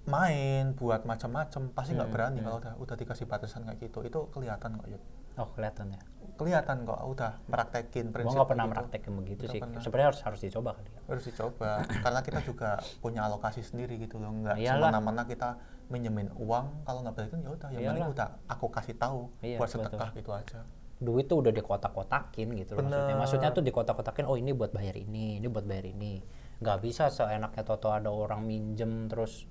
main, 0.08 0.72
buat 0.72 1.04
macam-macam, 1.04 1.62
pasti 1.74 1.92
nggak 1.92 2.06
Hmm, 2.06 2.16
berani 2.16 2.38
hmm. 2.40 2.46
kalau 2.46 2.58
udah 2.58 2.74
udah 2.80 2.96
dikasih 2.96 3.26
batasan 3.26 3.66
kayak 3.66 3.80
gitu. 3.84 4.00
Itu 4.02 4.32
kelihatan 4.32 4.78
kok, 4.78 4.88
Yud. 4.88 5.04
Oh 5.36 5.50
kelihatan 5.52 5.92
ya. 5.92 6.02
Kelihatan 6.34 6.82
kok 6.82 6.98
udah 7.04 7.32
meraktekin 7.46 8.06
Gua 8.08 8.14
prinsip 8.16 8.38
nggak 8.38 8.48
pernah 8.48 8.64
begitu. 8.64 8.74
meraktekin 8.74 9.14
begitu 9.16 9.44
sih. 9.48 9.60
pernah. 9.60 9.82
Sebenarnya 9.82 10.08
harus 10.08 10.22
harus 10.24 10.40
dicoba 10.40 10.70
kali 10.74 10.90
ya. 10.90 11.00
harus 11.04 11.24
dicoba 11.24 11.72
karena 12.04 12.20
kita 12.22 12.40
juga 12.42 12.70
punya 12.98 13.22
alokasi 13.24 13.62
sendiri 13.62 13.98
gitu 13.98 14.18
loh 14.18 14.32
nggak 14.36 14.56
semena-mena 14.56 15.24
kita 15.26 15.50
minjemin 15.88 16.30
uang 16.36 16.66
kalau 16.84 17.00
nggak 17.00 17.16
balikin 17.16 17.40
ya 17.40 17.50
udah 17.50 17.70
yang 17.70 17.84
penting 17.92 18.12
udah 18.12 18.28
aku 18.46 18.66
kasih 18.68 18.96
tahu 18.96 19.30
Iya, 19.40 19.56
buat 19.56 19.68
betul. 19.68 19.82
sedekah 19.84 20.10
gitu 20.12 20.32
aja 20.32 20.60
duit 20.98 21.30
tuh 21.30 21.46
udah 21.46 21.54
dikotak-kotakin 21.54 22.58
gitu 22.58 22.74
loh 22.74 22.90
maksudnya. 22.90 23.16
Maksudnya 23.16 23.50
tuh 23.54 23.62
dikotak-kotakin, 23.62 24.26
oh 24.26 24.34
ini 24.34 24.52
buat 24.54 24.74
bayar 24.74 24.98
ini, 24.98 25.38
ini 25.38 25.46
buat 25.46 25.66
bayar 25.66 25.86
ini. 25.94 26.26
Nggak 26.58 26.78
bisa 26.82 27.14
seenaknya 27.14 27.62
toto 27.62 27.94
ada 27.94 28.10
orang 28.10 28.42
minjem 28.42 29.06
terus 29.06 29.46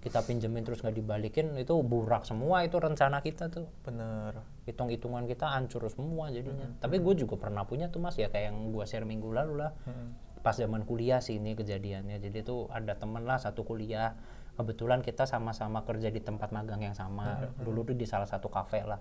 kita 0.00 0.24
pinjemin 0.24 0.64
terus 0.64 0.80
nggak 0.80 0.96
dibalikin 0.96 1.52
itu 1.60 1.76
burak 1.84 2.24
semua 2.24 2.64
itu 2.64 2.76
rencana 2.76 3.24
kita 3.24 3.48
tuh. 3.48 3.68
Bener 3.80 4.44
hitung-hitungan 4.68 5.24
kita 5.24 5.56
hancur 5.56 5.88
semua 5.88 6.28
jadinya. 6.28 6.68
Tapi 6.80 7.00
gue 7.00 7.14
juga 7.24 7.40
pernah 7.40 7.64
punya 7.64 7.88
tuh 7.88 8.04
mas 8.04 8.20
ya 8.20 8.28
kayak 8.28 8.52
yang 8.52 8.72
gue 8.72 8.84
share 8.84 9.08
minggu 9.08 9.28
lalu 9.32 9.64
lah. 9.64 9.72
Pas 10.40 10.56
zaman 10.56 10.88
kuliah 10.88 11.20
sih 11.20 11.36
ini 11.36 11.56
kejadiannya. 11.56 12.16
Jadi 12.20 12.44
tuh 12.44 12.68
ada 12.72 12.96
temen 12.96 13.24
lah 13.24 13.40
satu 13.40 13.64
kuliah. 13.64 14.16
Kebetulan 14.56 15.00
kita 15.00 15.24
sama-sama 15.24 15.80
kerja 15.88 16.12
di 16.12 16.20
tempat 16.20 16.52
magang 16.52 16.84
yang 16.84 16.96
sama. 16.96 17.48
Dulu 17.60 17.92
tuh 17.92 17.96
di 17.96 18.04
salah 18.04 18.28
satu 18.28 18.52
kafe 18.52 18.84
lah. 18.84 19.00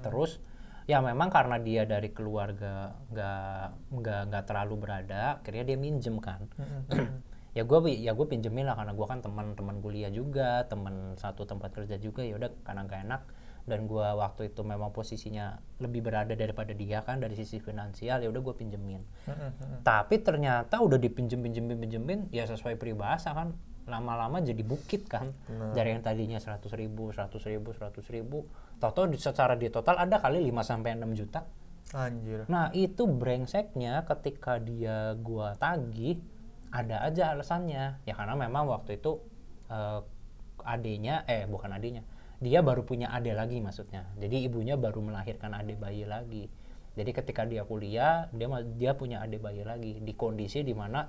Terus 0.00 0.40
ya 0.88 1.04
memang 1.04 1.28
karena 1.28 1.60
dia 1.60 1.84
dari 1.84 2.08
keluarga 2.16 2.96
nggak 3.12 3.92
nggak 3.92 4.20
nggak 4.32 4.44
terlalu 4.48 4.74
berada 4.88 5.36
akhirnya 5.38 5.64
dia 5.68 5.76
minjem 5.76 6.16
kan. 6.18 6.48
Ya 7.56 7.66
gue 7.66 7.80
ya 7.90 8.14
gue 8.14 8.22
pinjemin 8.28 8.70
lah 8.70 8.78
karena 8.78 8.94
gue 8.94 9.06
kan 9.08 9.18
teman-teman 9.18 9.82
kuliah 9.82 10.12
juga 10.14 10.62
teman 10.70 11.18
satu 11.18 11.42
tempat 11.42 11.74
kerja 11.74 11.98
juga 11.98 12.22
ya 12.22 12.38
udah 12.38 12.54
karena 12.62 12.86
gak 12.86 13.00
enak. 13.08 13.22
Dan 13.66 13.90
gue 13.90 14.04
waktu 14.04 14.52
itu 14.52 14.62
memang 14.62 14.94
posisinya 14.94 15.58
lebih 15.82 16.06
berada 16.06 16.38
daripada 16.38 16.70
dia 16.70 17.02
kan 17.02 17.18
dari 17.18 17.34
sisi 17.34 17.58
finansial 17.58 18.22
ya 18.22 18.30
udah 18.30 18.42
gue 18.46 18.54
pinjemin. 18.62 19.02
Tapi 19.82 20.22
ternyata 20.22 20.78
udah 20.78 21.00
dipinjem 21.02 21.40
pinjemin 21.42 21.82
pinjemin 21.82 22.20
ya 22.30 22.46
sesuai 22.46 22.78
peribahasa 22.78 23.34
kan 23.34 23.58
lama-lama 23.88 24.38
jadi 24.38 24.60
bukit 24.62 25.08
kan. 25.08 25.32
Dari 25.72 25.96
yang 25.96 26.04
tadinya 26.04 26.36
100 26.36 26.68
ribu 26.76 27.10
100 27.10 27.34
ribu 27.48 27.72
100 27.72 28.04
ribu 28.12 28.44
di- 29.08 29.18
secara 29.18 29.56
di 29.56 29.66
total 29.68 29.98
ada 29.98 30.20
kali 30.20 30.44
5 30.44 30.62
sampai 30.62 30.94
6 30.94 31.10
juta. 31.16 31.42
Anjir. 31.96 32.44
Nah 32.52 32.68
itu 32.70 33.08
brengseknya 33.08 34.04
ketika 34.04 34.60
dia 34.60 35.16
gua 35.16 35.56
tagih 35.56 36.20
ada 36.68 37.00
aja 37.02 37.32
alasannya. 37.32 38.04
Ya 38.04 38.12
karena 38.12 38.36
memang 38.36 38.68
waktu 38.68 39.00
itu 39.00 39.18
eh, 39.66 40.00
adenya 40.62 41.24
eh 41.24 41.48
bukan 41.48 41.72
adenya 41.72 42.04
dia 42.38 42.62
baru 42.62 42.86
punya 42.86 43.10
adik 43.10 43.34
lagi 43.34 43.58
maksudnya. 43.58 44.06
Jadi 44.14 44.46
ibunya 44.46 44.78
baru 44.78 45.02
melahirkan 45.02 45.58
adik 45.58 45.82
bayi 45.82 46.06
lagi. 46.06 46.46
Jadi 46.94 47.10
ketika 47.10 47.42
dia 47.42 47.66
kuliah 47.66 48.30
dia 48.30 48.46
dia 48.78 48.92
punya 48.94 49.18
adik 49.26 49.42
bayi 49.42 49.66
lagi. 49.66 49.98
Di 49.98 50.14
kondisi 50.14 50.62
di 50.62 50.70
mana 50.70 51.02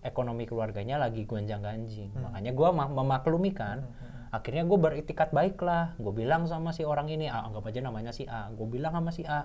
ekonomi 0.00 0.48
keluarganya 0.48 0.96
lagi 0.96 1.28
gonjang 1.28 1.60
ganjing. 1.60 2.10
Makanya 2.16 2.52
gue 2.56 2.68
memaklumikan 2.72 3.84
akhirnya 4.30 4.62
gue 4.62 4.78
beritikat 4.78 5.34
baik 5.34 5.58
lah 5.58 5.98
gue 5.98 6.14
bilang 6.14 6.46
sama 6.46 6.70
si 6.70 6.86
orang 6.86 7.10
ini 7.10 7.26
ah, 7.26 7.50
anggap 7.50 7.66
aja 7.68 7.80
namanya 7.84 8.12
si 8.14 8.24
A. 8.24 8.48
Gue 8.52 8.66
bilang 8.68 8.96
sama 8.96 9.10
si 9.12 9.26
A 9.26 9.44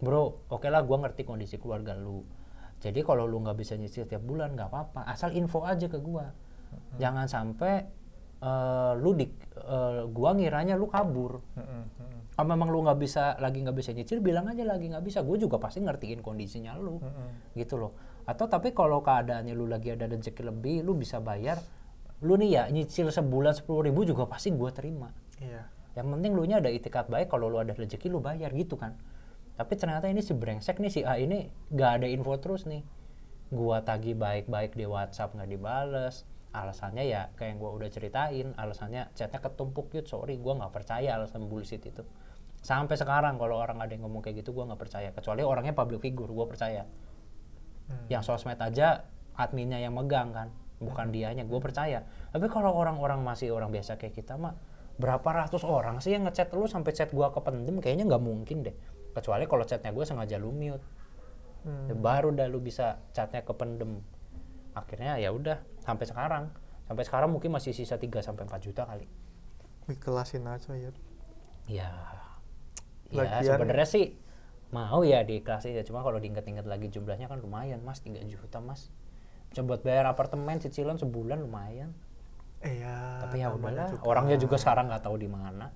bro 0.00 0.48
oke 0.48 0.64
lah 0.72 0.80
gue 0.80 0.96
ngerti 0.96 1.22
kondisi 1.28 1.60
keluarga 1.60 1.92
lu. 1.92 2.24
Jadi 2.80 3.04
kalau 3.04 3.28
lu 3.28 3.44
nggak 3.44 3.58
bisa 3.60 3.76
nyicil 3.76 4.08
tiap 4.08 4.24
bulan 4.24 4.56
nggak 4.56 4.72
apa-apa. 4.72 5.04
Asal 5.04 5.36
info 5.36 5.68
aja 5.68 5.84
ke 5.84 6.00
gue 6.00 6.26
jangan 6.96 7.26
sampai 7.26 7.84
eh, 8.40 8.92
lu 8.96 9.12
di 9.12 9.26
eh, 9.60 10.02
gua 10.08 10.30
ngiranya 10.32 10.78
lu 10.78 10.88
kabur. 10.88 11.44
Mm-mm, 11.58 11.82
mm-mm, 11.98 12.20
kalau 12.38 12.46
memang 12.56 12.72
lu 12.72 12.86
nggak 12.86 12.98
bisa 13.02 13.36
lagi 13.36 13.60
nggak 13.60 13.76
bisa 13.76 13.90
nyicil 13.92 14.24
bilang 14.24 14.48
aja 14.48 14.64
lagi 14.64 14.88
nggak 14.88 15.04
bisa. 15.04 15.20
Gue 15.20 15.36
juga 15.36 15.60
pasti 15.60 15.84
ngertiin 15.84 16.24
kondisinya 16.24 16.72
lu. 16.80 17.02
Mm-mm. 17.02 17.52
gitu 17.58 17.76
loh 17.76 17.92
atau 18.30 18.46
tapi 18.46 18.70
kalau 18.70 19.02
keadaannya 19.02 19.58
lu 19.58 19.66
lagi 19.66 19.90
ada 19.90 20.06
rezeki 20.06 20.46
lebih 20.46 20.86
lu 20.86 20.94
bisa 20.94 21.18
bayar 21.18 21.58
lu 22.22 22.38
nih 22.38 22.50
ya 22.54 22.62
nyicil 22.70 23.10
sebulan 23.10 23.58
sepuluh 23.58 23.90
ribu 23.90 24.06
juga 24.06 24.28
pasti 24.28 24.54
gua 24.54 24.70
terima. 24.70 25.10
Iya. 25.40 25.66
yang 25.98 26.06
penting 26.06 26.38
lu 26.38 26.46
nya 26.46 26.62
ada 26.62 26.70
itikat 26.70 27.10
baik 27.10 27.26
kalau 27.26 27.50
lu 27.50 27.58
ada 27.58 27.74
rezeki 27.74 28.06
lu 28.14 28.22
bayar 28.22 28.54
gitu 28.54 28.78
kan. 28.78 28.94
Tapi 29.58 29.74
ternyata 29.74 30.06
ini 30.06 30.22
si 30.22 30.30
brengsek 30.36 30.78
nih 30.78 30.92
si 30.92 31.00
A 31.02 31.18
ini 31.18 31.50
nggak 31.74 31.90
ada 32.00 32.06
info 32.06 32.38
terus 32.38 32.68
nih. 32.70 32.86
Gua 33.50 33.82
tagih 33.82 34.14
baik-baik 34.14 34.78
di 34.78 34.86
WhatsApp 34.86 35.34
nggak 35.34 35.50
dibales. 35.50 36.22
Alasannya 36.54 37.04
ya 37.10 37.34
kayak 37.34 37.56
yang 37.56 37.58
gua 37.58 37.70
udah 37.74 37.88
ceritain 37.90 38.54
alasannya 38.54 39.10
chatnya 39.18 39.42
ketumpuk 39.42 39.90
yut 39.90 40.06
sorry 40.06 40.38
gua 40.38 40.54
nggak 40.62 40.70
percaya 40.70 41.18
alasan 41.18 41.50
bullshit 41.50 41.82
itu. 41.82 42.06
Sampai 42.62 42.94
sekarang 42.94 43.40
kalau 43.40 43.58
orang 43.58 43.82
ada 43.82 43.90
yang 43.90 44.06
ngomong 44.06 44.22
kayak 44.22 44.46
gitu 44.46 44.54
gua 44.54 44.70
nggak 44.70 44.78
percaya. 44.86 45.08
Kecuali 45.10 45.42
orangnya 45.42 45.74
public 45.74 45.98
figure 46.04 46.30
gua 46.30 46.46
percaya 46.46 46.86
Hmm. 47.90 48.06
yang 48.06 48.22
sosmed 48.22 48.56
aja 48.62 49.02
adminnya 49.34 49.82
yang 49.82 49.98
megang 49.98 50.30
kan? 50.30 50.48
Bukan 50.78 51.10
dianya 51.10 51.42
gue 51.42 51.60
percaya. 51.60 52.06
Tapi 52.30 52.46
kalau 52.46 52.72
orang-orang 52.72 53.20
masih 53.20 53.50
orang 53.50 53.74
biasa 53.74 53.98
kayak 53.98 54.14
kita 54.14 54.38
mah 54.38 54.54
berapa 55.00 55.24
ratus 55.24 55.64
orang 55.64 55.98
sih 56.04 56.12
yang 56.12 56.28
ngechat 56.28 56.52
lu 56.52 56.68
sampai 56.68 56.92
chat 56.92 57.10
gua 57.10 57.32
kependem? 57.32 57.80
Kayaknya 57.80 58.04
nggak 58.06 58.22
mungkin 58.22 58.62
deh. 58.62 58.76
Kecuali 59.16 59.48
kalau 59.48 59.64
chatnya 59.66 59.90
gue 59.90 60.04
sengaja 60.06 60.36
lu 60.38 60.54
mute. 60.54 60.84
Hmm. 61.66 61.90
Ya 61.90 61.94
baru 61.96 62.30
dah 62.30 62.46
lu 62.46 62.62
bisa 62.62 63.00
chatnya 63.10 63.42
kependem. 63.42 64.00
Akhirnya 64.76 65.18
ya 65.18 65.34
udah 65.34 65.58
sampai 65.82 66.06
sekarang. 66.06 66.52
Sampai 66.86 67.04
sekarang 67.08 67.30
mungkin 67.32 67.50
masih 67.50 67.74
sisa 67.74 67.98
3 67.98 68.22
sampai 68.22 68.46
4 68.46 68.60
juta 68.60 68.82
kali. 68.86 69.08
Ikhlasin 69.90 70.46
aja 70.46 70.70
ya. 70.74 70.92
ya 71.70 71.90
ya 73.10 73.42
sebenarnya 73.42 73.86
sih 73.86 74.14
mau 74.70 75.02
ya 75.02 75.26
diiklasin 75.26 75.74
ya 75.74 75.82
cuma 75.82 76.00
kalau 76.00 76.18
diinget-inget 76.18 76.62
lagi 76.64 76.86
jumlahnya 76.88 77.26
kan 77.26 77.38
lumayan 77.38 77.82
mas. 77.82 77.98
3 78.00 78.22
juta 78.24 78.58
mas. 78.58 78.90
Bisa 79.50 79.66
buat 79.66 79.82
bayar 79.82 80.06
apartemen 80.06 80.58
cicilan 80.58 80.96
sebulan 80.96 81.42
lumayan. 81.42 81.90
Iya. 82.60 83.24
tapi 83.24 83.40
ya 83.40 83.48
udahlah 83.56 83.88
juga- 83.88 84.04
orangnya 84.04 84.36
juga 84.36 84.60
sekarang 84.60 84.92
nggak 84.92 85.00
tahu 85.00 85.16
di 85.16 85.24
mana. 85.26 85.72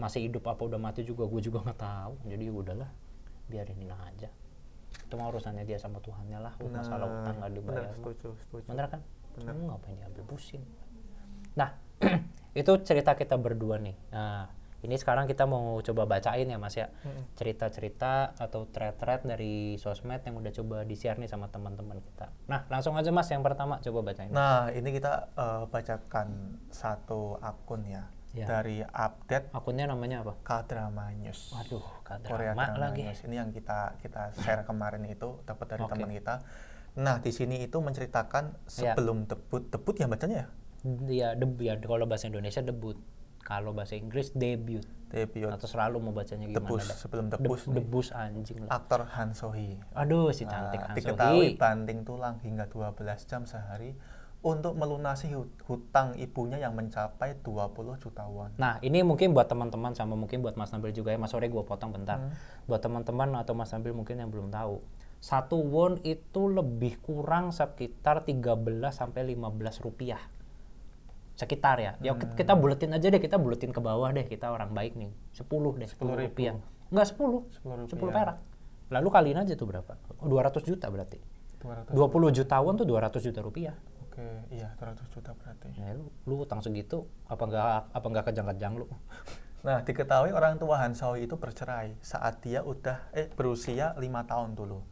Masih 0.00 0.24
hidup 0.24 0.48
apa 0.48 0.64
udah 0.64 0.80
mati 0.80 1.04
juga 1.04 1.28
gue 1.28 1.44
juga 1.44 1.60
nggak 1.60 1.76
tahu. 1.78 2.12
Jadi 2.24 2.42
ya 2.48 2.52
udahlah 2.52 2.90
biarin 3.46 3.84
aja. 3.84 4.32
Itu 4.96 5.14
mah 5.20 5.28
urusannya 5.28 5.68
dia 5.68 5.76
sama 5.76 6.00
Tuhannya 6.00 6.40
lah 6.40 6.56
masalah 6.58 7.04
Benar, 7.04 7.20
utang 7.20 7.36
nggak 7.36 7.52
dibayar 7.52 7.84
benar, 7.84 7.84
mah. 7.84 7.96
setuju, 8.00 8.28
setuju. 8.40 8.64
bener 8.64 8.86
kan? 8.88 9.00
Bener. 9.36 9.52
Kamu 9.52 9.62
ngapain 9.68 9.94
diambil 10.00 10.24
pusing? 10.24 10.64
Nah 11.52 11.70
itu 12.60 12.72
cerita 12.80 13.12
kita 13.12 13.36
berdua 13.36 13.76
nih. 13.76 13.96
Nah 14.10 14.48
ini 14.82 14.94
sekarang 14.94 15.24
kita 15.24 15.44
mau 15.44 15.78
coba 15.78 16.06
bacain 16.08 16.44
ya 16.44 16.58
mas 16.58 16.74
ya 16.74 16.90
Mm-mm. 17.02 17.34
cerita-cerita 17.34 18.34
atau 18.34 18.66
thread-thread 18.66 19.22
dari 19.24 19.54
sosmed 19.76 20.20
yang 20.20 20.34
udah 20.36 20.50
coba 20.52 20.76
di-share 20.82 21.16
nih 21.16 21.26
sama 21.26 21.46
teman-teman 21.46 21.98
kita 21.98 22.34
nah 22.44 22.66
langsung 22.66 22.94
aja 22.94 23.08
mas 23.08 23.26
yang 23.26 23.40
pertama 23.40 23.78
coba 23.78 24.02
bacain 24.04 24.28
Nah, 24.28 24.68
ini 24.68 24.90
kita 24.90 25.30
eh, 25.32 25.64
bacakan 25.66 26.28
satu 26.68 27.38
akun 27.38 27.84
ya, 27.84 28.06
Ya. 28.32 28.48
dari 28.48 28.80
update 28.80 29.52
akunnya 29.52 29.84
namanya 29.84 30.24
apa 30.24 30.32
K-drama 30.40 31.12
news. 31.12 31.52
waduh 31.52 31.84
Korea 32.24 32.56
kadrama 32.56 32.64
Drama 32.64 32.80
lagi 32.80 33.04
News. 33.04 33.20
Ini 33.22 33.36
yang 33.36 33.52
kita 33.52 34.00
kita 34.00 34.32
share 34.34 34.64
kemarin 34.64 35.04
itu 35.04 35.36
dapat 35.44 35.68
dari 35.68 35.84
Oke. 35.84 35.92
teman 35.92 36.08
kita. 36.10 36.40
Nah, 36.96 37.20
di 37.20 37.28
sini 37.28 37.60
itu 37.60 37.76
menceritakan 37.76 38.56
Ya. 38.72 38.96
sebelum 38.96 39.28
debut, 39.28 39.68
debut 39.68 39.92
ya 39.94 40.08
bacanya 40.08 40.36
ya? 40.38 40.46
dia 40.82 41.28
debut 41.36 41.62
ya 41.62 41.76
kalau 41.76 42.08
bahasa 42.08 42.26
Indonesia 42.26 42.58
debut 42.58 42.96
kalau 43.42 43.70
bahasa 43.70 43.94
Inggris 43.94 44.30
debut 44.30 44.82
Debut 45.08 45.44
atau 45.44 45.66
selalu 45.66 46.00
mau 46.00 46.10
bacanya 46.10 46.46
gimana 46.46 46.56
debus 46.58 46.88
sebelum 46.96 47.28
Deb- 47.28 47.44
debus 47.44 47.60
nih. 47.62 47.74
debus 47.76 48.08
anjing 48.10 48.58
lah 48.62 48.70
Aktor 48.72 49.04
Han 49.10 49.30
Sohee. 49.32 49.76
aduh 49.92 50.30
si 50.30 50.42
Nah, 50.42 50.50
cantik 50.50 50.80
Han 50.80 50.94
diketahui 50.94 51.46
Sohee. 51.46 51.58
banting 51.58 52.00
tulang 52.00 52.40
hingga 52.40 52.64
12 52.64 52.96
jam 53.22 53.44
sehari 53.44 53.92
untuk 54.40 54.72
melunasi 54.72 55.30
hu- 55.30 55.52
hutang 55.62 56.16
ibunya 56.16 56.58
yang 56.58 56.72
mencapai 56.72 57.38
20 57.38 57.70
juta 57.94 58.26
won. 58.26 58.50
Nah, 58.56 58.80
ini 58.80 58.98
mungkin 59.00 59.30
buat 59.30 59.46
teman-teman 59.46 59.92
sama 59.92 60.14
mungkin 60.14 60.40
buat 60.40 60.56
Mas 60.56 60.72
Nabil 60.72 60.90
juga 60.90 61.10
ya. 61.10 61.16
Mas 61.16 61.30
sore 61.30 61.46
gue 61.46 61.62
potong 61.62 61.92
bentar. 61.92 62.18
Hmm. 62.18 62.34
Buat 62.64 62.82
teman-teman 62.82 63.36
atau 63.36 63.52
Mas 63.52 63.70
Nabil 63.70 63.92
mungkin 63.92 64.16
yang 64.16 64.26
belum 64.26 64.50
tahu. 64.50 64.82
Satu 65.20 65.62
won 65.62 66.02
itu 66.02 66.50
lebih 66.50 66.98
kurang 66.98 67.54
sekitar 67.54 68.24
13 68.24 68.58
sampai 68.90 69.22
15 69.28 69.46
rupiah. 69.78 70.18
Sekitar 71.34 71.80
ya. 71.80 71.92
Ya 71.98 72.12
Hmm. 72.12 72.34
kita 72.34 72.52
buletin 72.52 72.92
aja 72.92 73.08
deh, 73.08 73.18
kita 73.18 73.40
buletin 73.40 73.72
ke 73.72 73.80
bawah 73.80 74.08
deh. 74.10 74.24
Kita 74.24 74.52
orang 74.52 74.70
baik 74.70 74.94
nih. 74.94 75.10
10 75.32 75.74
deh, 75.76 75.88
10 75.88 76.12
10.000. 76.12 76.28
rupiah. 76.28 76.54
Enggak 76.92 77.06
10. 77.08 77.48
10 77.50 77.88
10 77.88 78.08
rupiah. 78.08 78.12
perak. 78.12 78.38
Lalu 78.92 79.08
kaliin 79.08 79.38
aja 79.40 79.52
tuh 79.56 79.66
berapa? 79.66 79.92
Oh, 80.20 80.28
200 80.28 80.60
juta 80.62 80.86
berarti. 80.92 81.16
200 81.64 81.94
20 81.94 82.30
juta 82.30 82.56
won 82.60 82.74
tuh 82.76 82.84
200 82.84 83.22
juta 83.22 83.40
rupiah. 83.40 83.72
Oke, 84.04 84.20
iya 84.52 84.76
200 84.76 85.08
juta 85.08 85.32
berarti. 85.32 85.72
Ya, 85.72 85.96
lu, 85.96 86.12
lu 86.28 86.44
utang 86.44 86.60
segitu 86.60 87.08
apa 87.24 87.42
enggak 87.48 87.64
apa 87.88 88.06
enggak 88.06 88.24
kejang-kejang 88.28 88.76
lu? 88.76 88.86
Nah, 89.62 89.78
diketahui 89.78 90.34
orang 90.34 90.58
tua 90.58 90.74
Han 90.82 90.90
Sohee 90.90 91.30
itu 91.30 91.38
bercerai 91.38 91.94
saat 92.02 92.42
dia 92.42 92.66
udah 92.66 92.98
eh 93.14 93.30
berusia 93.30 93.94
lima 93.94 94.26
tahun 94.26 94.58
dulu 94.58 94.82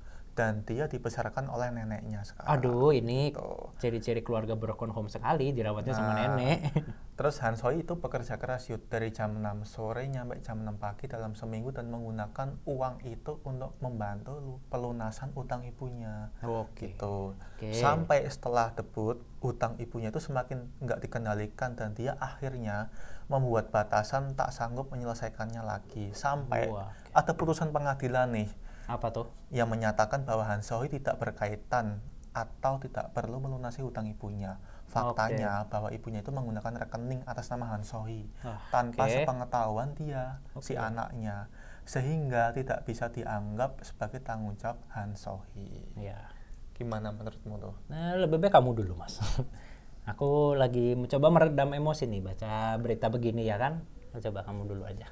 dan 0.40 0.64
dia 0.64 0.88
dibesarkan 0.88 1.52
oleh 1.52 1.68
neneknya 1.68 2.24
sekarang. 2.24 2.48
Aduh, 2.48 2.96
ini 2.96 3.28
Tuh. 3.28 3.76
ciri-ciri 3.76 4.24
keluarga 4.24 4.56
broken 4.56 4.88
home 4.88 5.12
sekali, 5.12 5.52
dirawatnya 5.52 5.92
sama 5.92 6.16
Nah. 6.16 6.32
nenek. 6.32 6.58
Terus 7.20 7.36
Han 7.44 7.60
Sohee 7.60 7.84
itu 7.84 8.00
bekerja 8.00 8.40
keras 8.40 8.72
yud 8.72 8.88
dari 8.88 9.12
jam 9.12 9.36
6 9.36 9.68
sore 9.68 10.08
nyampe 10.08 10.40
jam 10.40 10.56
6 10.56 10.80
pagi 10.80 11.04
dalam 11.04 11.36
seminggu 11.36 11.68
dan 11.68 11.92
menggunakan 11.92 12.56
uang 12.64 13.04
itu 13.04 13.36
untuk 13.44 13.76
membantu 13.78 14.40
lu- 14.40 14.60
pelunasan 14.72 15.28
utang 15.36 15.60
ibunya. 15.60 16.32
Oke. 16.40 16.96
Gitu. 16.96 17.36
Oke. 17.36 17.76
Sampai 17.76 18.24
setelah 18.24 18.72
debut, 18.72 19.20
utang 19.44 19.76
ibunya 19.76 20.08
itu 20.08 20.16
semakin 20.16 20.72
nggak 20.80 21.04
dikendalikan 21.04 21.76
dan 21.76 21.92
dia 21.92 22.16
akhirnya 22.16 22.88
membuat 23.28 23.68
batasan 23.68 24.32
tak 24.32 24.56
sanggup 24.56 24.88
menyelesaikannya 24.88 25.60
lagi. 25.60 26.16
Sampai 26.16 26.72
Wah, 26.72 26.88
ada 27.12 27.36
putusan 27.36 27.68
pengadilan 27.68 28.32
nih 28.32 28.48
Apa 28.90 29.14
tuh? 29.14 29.26
yang 29.50 29.70
menyatakan 29.70 30.26
bahwa 30.26 30.42
Han 30.44 30.60
Sohee 30.60 30.90
tidak 30.90 31.16
berkaitan 31.16 32.02
atau 32.30 32.78
tidak 32.78 33.10
perlu 33.10 33.38
melunasi 33.38 33.82
hutang 33.82 34.06
ibunya. 34.06 34.58
Faktanya 34.86 35.70
bahwa 35.70 35.90
ibunya 35.90 36.18
itu 36.18 36.30
menggunakan 36.30 36.74
rekening 36.76 37.22
atas 37.22 37.46
nama 37.48 37.70
Han 37.70 37.86
Sohee 37.86 38.26
Ah, 38.42 38.58
tanpa 38.74 39.06
oke. 39.06 39.14
sepengetahuan 39.14 39.94
dia 39.94 40.42
si 40.58 40.74
Oke. 40.74 40.82
anaknya 40.82 41.46
sehingga 41.86 42.50
tidak 42.50 42.82
bisa 42.82 43.06
dianggap 43.08 43.82
sebagai 43.82 44.18
tanggung 44.20 44.58
jawab 44.58 44.78
Han 44.94 45.14
Sohee. 45.14 45.86
Ya. 45.94 46.30
Gimana 46.74 47.10
menurutmu 47.10 47.54
tuh? 47.58 47.74
Nah, 47.86 48.14
lebih 48.16 48.38
baik 48.38 48.54
kamu 48.54 48.74
dulu, 48.74 48.98
Mas. 48.98 49.18
Aku 50.10 50.54
lagi 50.54 50.96
mencoba 50.96 51.30
meredam 51.30 51.70
emosi 51.70 52.06
nih 52.06 52.22
baca 52.24 52.74
berita 52.78 53.06
begini 53.06 53.46
ya 53.46 53.58
kan. 53.58 53.86
Coba 54.10 54.42
kamu 54.42 54.66
dulu 54.66 54.82
aja. 54.86 55.06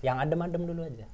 Yang 0.00 0.16
adem-adem 0.24 0.64
dulu 0.64 0.80
aja. 0.86 1.04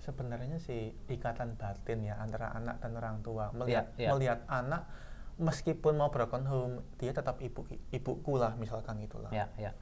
Sebenarnya 0.00 0.56
sih 0.56 0.96
ikatan 1.06 1.60
batin 1.60 2.02
ya 2.02 2.16
antara 2.16 2.50
anak 2.50 2.80
dan 2.80 2.96
orang 2.96 3.20
tua 3.20 3.52
melihat 3.52 3.92
Iya, 3.94 4.00
iya. 4.00 4.08
melihat 4.10 4.40
anak 4.48 4.88
meskipun 5.36 5.96
mau 5.96 6.08
broken 6.08 6.44
home 6.44 6.74
dia 6.96 7.12
tetap 7.12 7.40
ibu 7.40 7.64
ibuku 7.92 8.32
lah 8.36 8.56
misalkan 8.56 9.00
gitulah. 9.00 9.28
Ya, 9.32 9.48
ya. 9.56 9.72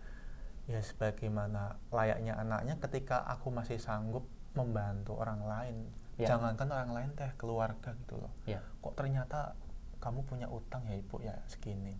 ya 0.66 0.80
sebagaimana 0.82 1.78
layaknya 1.90 2.34
anaknya 2.36 2.76
ketika 2.78 3.24
aku 3.24 3.50
masih 3.50 3.78
sanggup 3.78 4.26
membantu 4.54 5.14
orang 5.18 5.42
lain 5.46 5.76
Ya. 6.18 6.34
jangankan 6.34 6.66
orang 6.74 6.90
lain 6.90 7.10
teh 7.14 7.30
keluarga 7.38 7.94
gitu 7.94 8.18
loh 8.18 8.34
Ya. 8.42 8.58
kok 8.82 8.98
ternyata 8.98 9.54
kamu 10.02 10.26
punya 10.26 10.50
utang 10.50 10.82
ya 10.90 10.98
ibu 10.98 11.22
ya 11.22 11.38
segini 11.46 11.94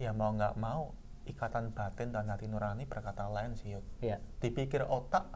ya 0.00 0.16
mau 0.16 0.32
nggak 0.32 0.56
mau 0.56 0.96
ikatan 1.28 1.68
batin 1.76 2.08
dan 2.08 2.32
hati 2.32 2.48
nurani 2.48 2.88
berkata 2.88 3.28
lain 3.28 3.52
sih 3.52 3.76
Yud. 3.76 3.84
Ya, 4.00 4.16
dipikir 4.40 4.80
otak 4.88 5.28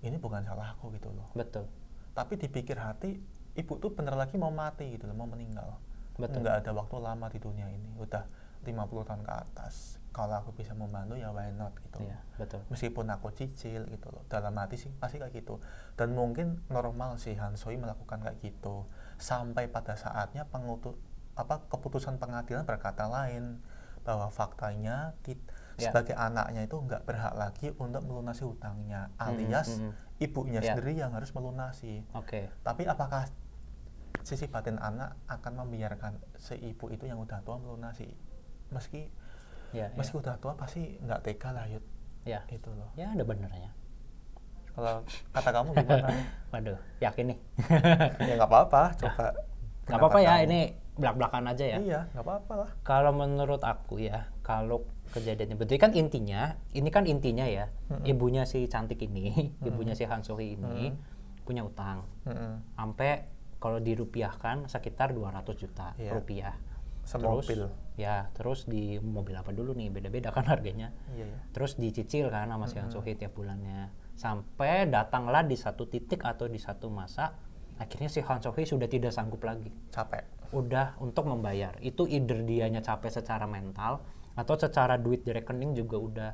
ini 0.00 0.16
bukan 0.16 0.42
salahku 0.42 0.88
gitu 0.92 1.10
loh. 1.10 1.28
Betul. 1.34 1.68
tapi 2.10 2.34
dipikir 2.34 2.74
hati 2.74 3.22
ibu 3.54 3.78
tuh 3.78 3.94
bener 3.94 4.12
lagi 4.12 4.34
mau 4.34 4.50
mati 4.50 4.82
gitu 4.92 5.06
loh 5.06 5.14
mau 5.14 5.30
meninggal. 5.30 5.78
Betul. 6.18 6.42
nggak 6.42 6.66
ada 6.66 6.70
waktu 6.74 6.96
lama 6.98 7.26
di 7.30 7.38
dunia 7.38 7.70
ini. 7.70 7.96
Udah 7.96 8.26
50 8.60 9.08
tahun 9.08 9.22
ke 9.24 9.32
atas. 9.32 9.96
Kalau 10.10 10.36
aku 10.36 10.50
bisa 10.52 10.74
membantu 10.74 11.14
ya 11.14 11.30
why 11.30 11.48
not 11.54 11.72
gitu 11.80 12.02
Iya, 12.02 12.18
betul. 12.36 12.60
meskipun 12.68 13.06
aku 13.08 13.30
cicil 13.30 13.86
gitu 13.88 14.10
loh. 14.10 14.26
Dalam 14.26 14.52
hati 14.58 14.76
sih 14.76 14.90
pasti 14.98 15.16
kayak 15.16 15.32
gitu. 15.32 15.62
Dan 15.94 16.12
mungkin 16.12 16.60
normal 16.66 17.16
sih 17.16 17.38
Hansoi 17.38 17.78
melakukan 17.78 18.20
kayak 18.20 18.42
gitu. 18.42 18.84
Sampai 19.16 19.70
pada 19.70 19.94
saatnya 19.94 20.44
pengutu 20.44 20.98
apa 21.38 21.62
keputusan 21.70 22.18
pengadilan 22.18 22.66
berkata 22.66 23.06
lain. 23.06 23.62
Bahwa 24.02 24.28
faktanya 24.28 25.14
tit- 25.22 25.46
Ya. 25.80 25.88
sebagai 25.88 26.12
anaknya 26.12 26.62
itu 26.62 26.76
nggak 26.76 27.02
berhak 27.02 27.32
lagi 27.32 27.72
untuk 27.74 28.02
melunasi 28.02 28.44
hutangnya 28.44 29.08
alias 29.16 29.74
mm, 29.74 29.82
mm. 29.82 29.92
ibunya 30.20 30.60
Ya. 30.60 30.76
sendiri 30.76 30.92
yang 30.94 31.10
harus 31.10 31.30
melunasi 31.30 32.04
Oke. 32.12 32.52
tapi 32.60 32.84
apakah 32.84 33.24
sisi 34.20 34.44
batin 34.44 34.76
anak 34.76 35.16
akan 35.26 35.52
membiarkan 35.58 36.12
si 36.36 36.54
ibu 36.60 36.88
itu 36.88 37.04
yang 37.04 37.16
udah 37.18 37.40
tua 37.40 37.56
melunasi 37.56 38.12
meski 38.68 39.08
Ya, 39.70 39.86
meski 39.94 40.18
udah 40.18 40.34
tua 40.36 40.52
pasti 40.54 40.98
nggak 40.98 41.20
tega 41.22 41.50
lah 41.50 41.62
yud 41.64 41.80
ya. 42.20 42.42
ya. 42.42 42.52
itu 42.52 42.68
loh 42.70 42.90
Ya 42.92 43.08
ada 43.08 43.22
benernya. 43.22 43.70
kalau 44.70 45.02
kata 45.30 45.50
kamu 45.50 45.68
gimana 45.76 46.08
Waduh, 46.52 46.78
yakin 46.98 47.24
nih. 47.30 47.38
ya 48.28 48.34
nggak 48.34 48.46
apa-apa 48.46 48.82
coba 48.96 49.26
Gak 49.86 49.98
apa-apa 49.98 50.18
ya, 50.20 50.34
kamu. 50.36 50.46
ini 50.46 50.60
belak-belakan 51.00 51.48
aja 51.48 51.64
ya. 51.66 51.78
iya 51.80 52.00
nggak 52.12 52.22
apa-apa 52.22 52.52
lah 52.54 52.70
Kalau 52.84 53.10
menurut 53.10 53.60
aku 53.60 53.98
ya, 53.98 54.28
kalau 54.44 54.84
kejadiannya 55.10 55.56
betul 55.56 55.76
kan 55.76 55.90
intinya, 55.90 56.54
ini 56.70 56.86
kan 56.86 57.02
intinya 57.04 57.42
ya, 57.42 57.66
ibunya 58.04 58.44
si 58.44 58.68
cantik 58.68 59.00
ini, 59.00 59.50
ibunya 59.64 59.96
si 59.96 60.04
Han 60.04 60.22
Sohee 60.22 60.54
ini 60.54 60.92
punya 61.42 61.64
utang, 61.64 62.04
Mm-mm. 62.22 62.76
sampai 62.76 63.26
kalau 63.58 63.76
dirupiahkan 63.76 64.68
sekitar 64.68 65.10
200 65.10 65.42
juta 65.56 65.92
Iya. 65.96 66.12
rupiah. 66.14 66.54
Semobil. 67.02 67.66
ya, 67.98 68.30
terus 68.32 68.64
di 68.64 68.96
mobil 68.96 69.34
apa 69.34 69.50
dulu 69.50 69.74
nih, 69.74 69.90
beda-beda 69.90 70.30
kan 70.30 70.46
harganya. 70.46 70.94
iya 71.10 71.26
ya 71.26 71.38
Terus 71.50 71.74
dicicil 71.74 72.30
kan 72.30 72.46
sama 72.46 72.64
si 72.64 72.78
Han 72.78 72.88
Sohee 72.88 73.18
tiap 73.18 73.34
bulannya. 73.34 73.90
Sampai 74.14 74.86
datanglah 74.86 75.42
di 75.42 75.58
satu 75.58 75.84
titik 75.84 76.22
atau 76.22 76.46
di 76.46 76.56
satu 76.56 76.86
masa, 76.86 77.34
akhirnya 77.76 78.06
si 78.06 78.22
Han 78.22 78.38
Sohee 78.38 78.62
sudah 78.62 78.86
tidak 78.86 79.10
sanggup 79.10 79.42
lagi 79.42 79.68
capek 79.90 80.22
udah 80.50 80.98
untuk 80.98 81.26
membayar. 81.26 81.74
Itu 81.80 82.06
either 82.06 82.42
dianya 82.42 82.82
capek 82.82 83.10
secara 83.10 83.46
mental 83.46 84.02
atau 84.34 84.54
secara 84.56 84.96
duit 84.96 85.22
di 85.26 85.30
rekening 85.34 85.74
juga 85.74 85.96
udah 85.98 86.30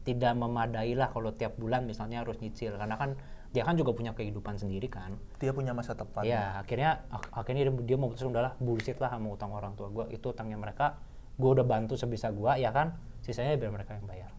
tidak 0.00 0.32
memadai 0.32 0.96
lah 0.96 1.12
kalau 1.12 1.30
tiap 1.36 1.60
bulan 1.60 1.84
misalnya 1.86 2.24
harus 2.24 2.38
nyicil. 2.40 2.74
Karena 2.74 2.96
kan 2.96 3.14
dia 3.50 3.66
kan 3.66 3.74
juga 3.74 3.90
punya 3.90 4.14
kehidupan 4.14 4.58
sendiri 4.58 4.86
kan. 4.86 5.18
Dia 5.42 5.50
punya 5.50 5.74
masa 5.74 5.98
depan. 5.98 6.22
Ya 6.22 6.58
akhirnya 6.62 7.02
ak- 7.10 7.30
akhirnya 7.34 7.66
dia, 7.70 7.74
dia 7.94 7.96
memutuskan 7.98 8.30
udahlah 8.30 8.54
bullshit 8.62 8.98
lah 9.02 9.10
sama 9.10 9.34
utang 9.34 9.50
orang 9.50 9.74
tua 9.74 9.90
gue 9.90 10.14
itu 10.14 10.30
utangnya 10.30 10.58
mereka. 10.58 10.98
Gue 11.38 11.54
udah 11.58 11.66
bantu 11.66 11.98
sebisa 11.98 12.30
gue 12.30 12.52
ya 12.62 12.70
kan? 12.70 12.94
Sisanya 13.22 13.58
biar 13.58 13.74
mereka 13.74 13.98
yang 13.98 14.06
bayar. 14.06 14.30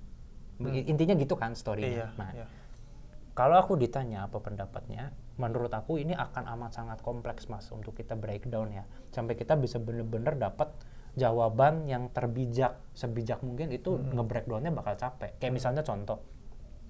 I- 0.62 0.88
intinya 0.94 1.18
gitu 1.18 1.34
kan 1.36 1.58
storynya. 1.58 1.90
Iya 1.90 2.08
nah 2.22 2.30
iya. 2.38 2.46
kalau 3.34 3.58
aku 3.58 3.74
ditanya 3.80 4.30
apa 4.30 4.38
pendapatnya, 4.38 5.10
menurut 5.40 5.72
aku 5.72 6.02
ini 6.02 6.12
akan 6.12 6.48
amat 6.58 6.72
sangat 6.76 7.00
kompleks 7.00 7.48
mas 7.48 7.70
untuk 7.72 7.96
kita 7.96 8.20
breakdown 8.20 8.72
ya, 8.72 8.84
sampai 9.16 9.40
kita 9.40 9.56
bisa 9.56 9.80
bener-bener 9.80 10.36
dapat 10.36 10.72
jawaban 11.16 11.88
yang 11.92 12.08
terbijak, 12.12 12.80
sebijak 12.96 13.44
mungkin 13.44 13.72
itu 13.72 14.00
nge-breakdownnya 14.00 14.72
bakal 14.72 14.96
capek. 14.96 15.36
Kayak 15.40 15.54
misalnya 15.60 15.84
contoh, 15.84 16.24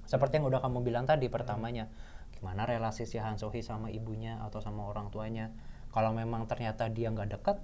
seperti 0.06 0.38
yang 0.38 0.50
udah 0.50 0.62
kamu 0.62 0.86
bilang 0.86 1.06
tadi 1.10 1.26
pertamanya, 1.26 1.90
gimana 2.34 2.70
relasi 2.70 3.10
si 3.10 3.18
Han 3.18 3.42
Sohee 3.42 3.66
sama 3.66 3.90
ibunya 3.90 4.38
atau 4.46 4.62
sama 4.62 4.86
orang 4.86 5.10
tuanya. 5.10 5.50
Kalau 5.90 6.14
memang 6.14 6.46
ternyata 6.46 6.88
dia 6.88 7.10
nggak 7.10 7.30
dekat 7.40 7.58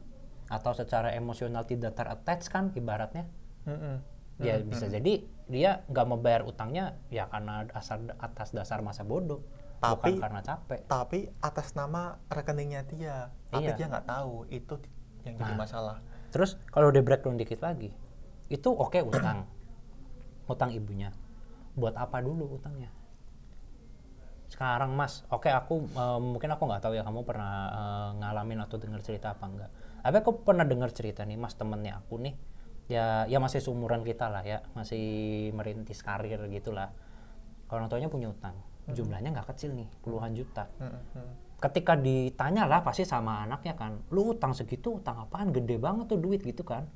atau 0.50 0.72
secara 0.74 1.14
emosional 1.14 1.68
tidak 1.68 1.94
terattach 1.94 2.44
kan 2.50 2.72
ibaratnya, 2.74 3.28
Mm-mm. 3.68 4.00
ya 4.40 4.60
bisa 4.64 4.88
jadi 4.88 5.28
dia 5.48 5.84
nggak 5.88 6.06
mau 6.08 6.20
bayar 6.20 6.44
utangnya 6.44 7.00
ya 7.08 7.28
karena 7.32 7.68
dasar 7.68 8.00
atas 8.20 8.52
dasar 8.52 8.80
masa 8.84 9.08
bodoh 9.08 9.44
Tapi- 9.78 10.18
bukan 10.18 10.24
karena 10.26 10.42
capek. 10.42 10.80
tapi 10.86 11.20
atas 11.38 11.74
nama 11.74 12.18
rekeningnya 12.28 12.82
dia. 12.84 13.30
Tapi 13.48 13.70
Iya. 13.70 13.76
dia 13.76 13.86
nggak 13.88 14.06
tahu 14.06 14.50
itu 14.50 14.76
yang 15.24 15.38
jadi 15.38 15.54
Nah. 15.54 15.60
masalah. 15.60 15.98
Terus 16.30 16.58
kalau 16.68 16.90
udah 16.90 17.02
breakdown 17.02 17.38
dikit 17.38 17.62
lagi 17.62 17.94
itu 18.48 18.70
oke 18.70 18.98
utang. 19.04 19.46
Utang 20.46 20.72
ibunya. 20.72 21.13
Buat 21.74 21.94
apa 21.94 22.20
dulu 22.20 22.58
utangnya? 22.58 22.90
Sekarang 24.48 24.96
mas 24.96 25.28
oke 25.28 25.52
aku 25.52 25.84
eh, 25.86 26.20
mungkin 26.20 26.50
aku 26.50 26.63
nggak 26.66 26.82
tahu 26.82 26.94
ya 26.96 27.04
kamu 27.04 27.22
pernah 27.22 27.54
eh, 27.70 28.10
ngalamin 28.18 28.60
atau 28.63 28.80
dengar 28.80 29.04
cerita 29.04 29.36
apa 29.36 29.46
enggak. 29.46 29.72
Tapi 30.02 30.16
aku 30.18 30.32
pernah 30.42 30.63
dengar 30.63 30.90
cerita 30.90 31.22
nih 31.22 31.36
mas 31.36 31.54
temennya 31.54 32.00
aku 32.00 32.18
nih. 32.18 32.34
Ya 32.88 33.28
ya 33.28 33.44
masih 33.44 33.60
seumuran 33.60 34.02
kita 34.02 34.32
lah 34.32 34.42
ya 34.42 34.63
masih 34.72 35.04
merintis 35.52 36.00
karir 36.00 36.40
gitulah. 36.48 36.96
Orang 37.68 37.92
tuanya 37.92 38.08
punya 38.08 38.32
utang 38.32 38.56
jumlahnya 38.88 39.36
nggak 39.36 39.47
kecil 39.52 39.76
nih 39.76 39.88
puluhan 40.00 40.32
juta. 40.32 40.67
Ketika 41.58 41.97
ditanya 41.97 42.69
lah 42.69 42.86
pasti 42.86 43.02
sama 43.02 43.41
anaknya 43.41 43.73
kan 43.73 43.97
lu 44.13 44.38
utang 44.38 44.54
segitu 44.54 45.02
utang 45.02 45.26
apaan? 45.26 45.50
Gede 45.50 45.82
banget 45.82 46.06
tuh 46.08 46.19
duit 46.21 46.39
gitu 46.45 46.63
kan. 46.63 46.88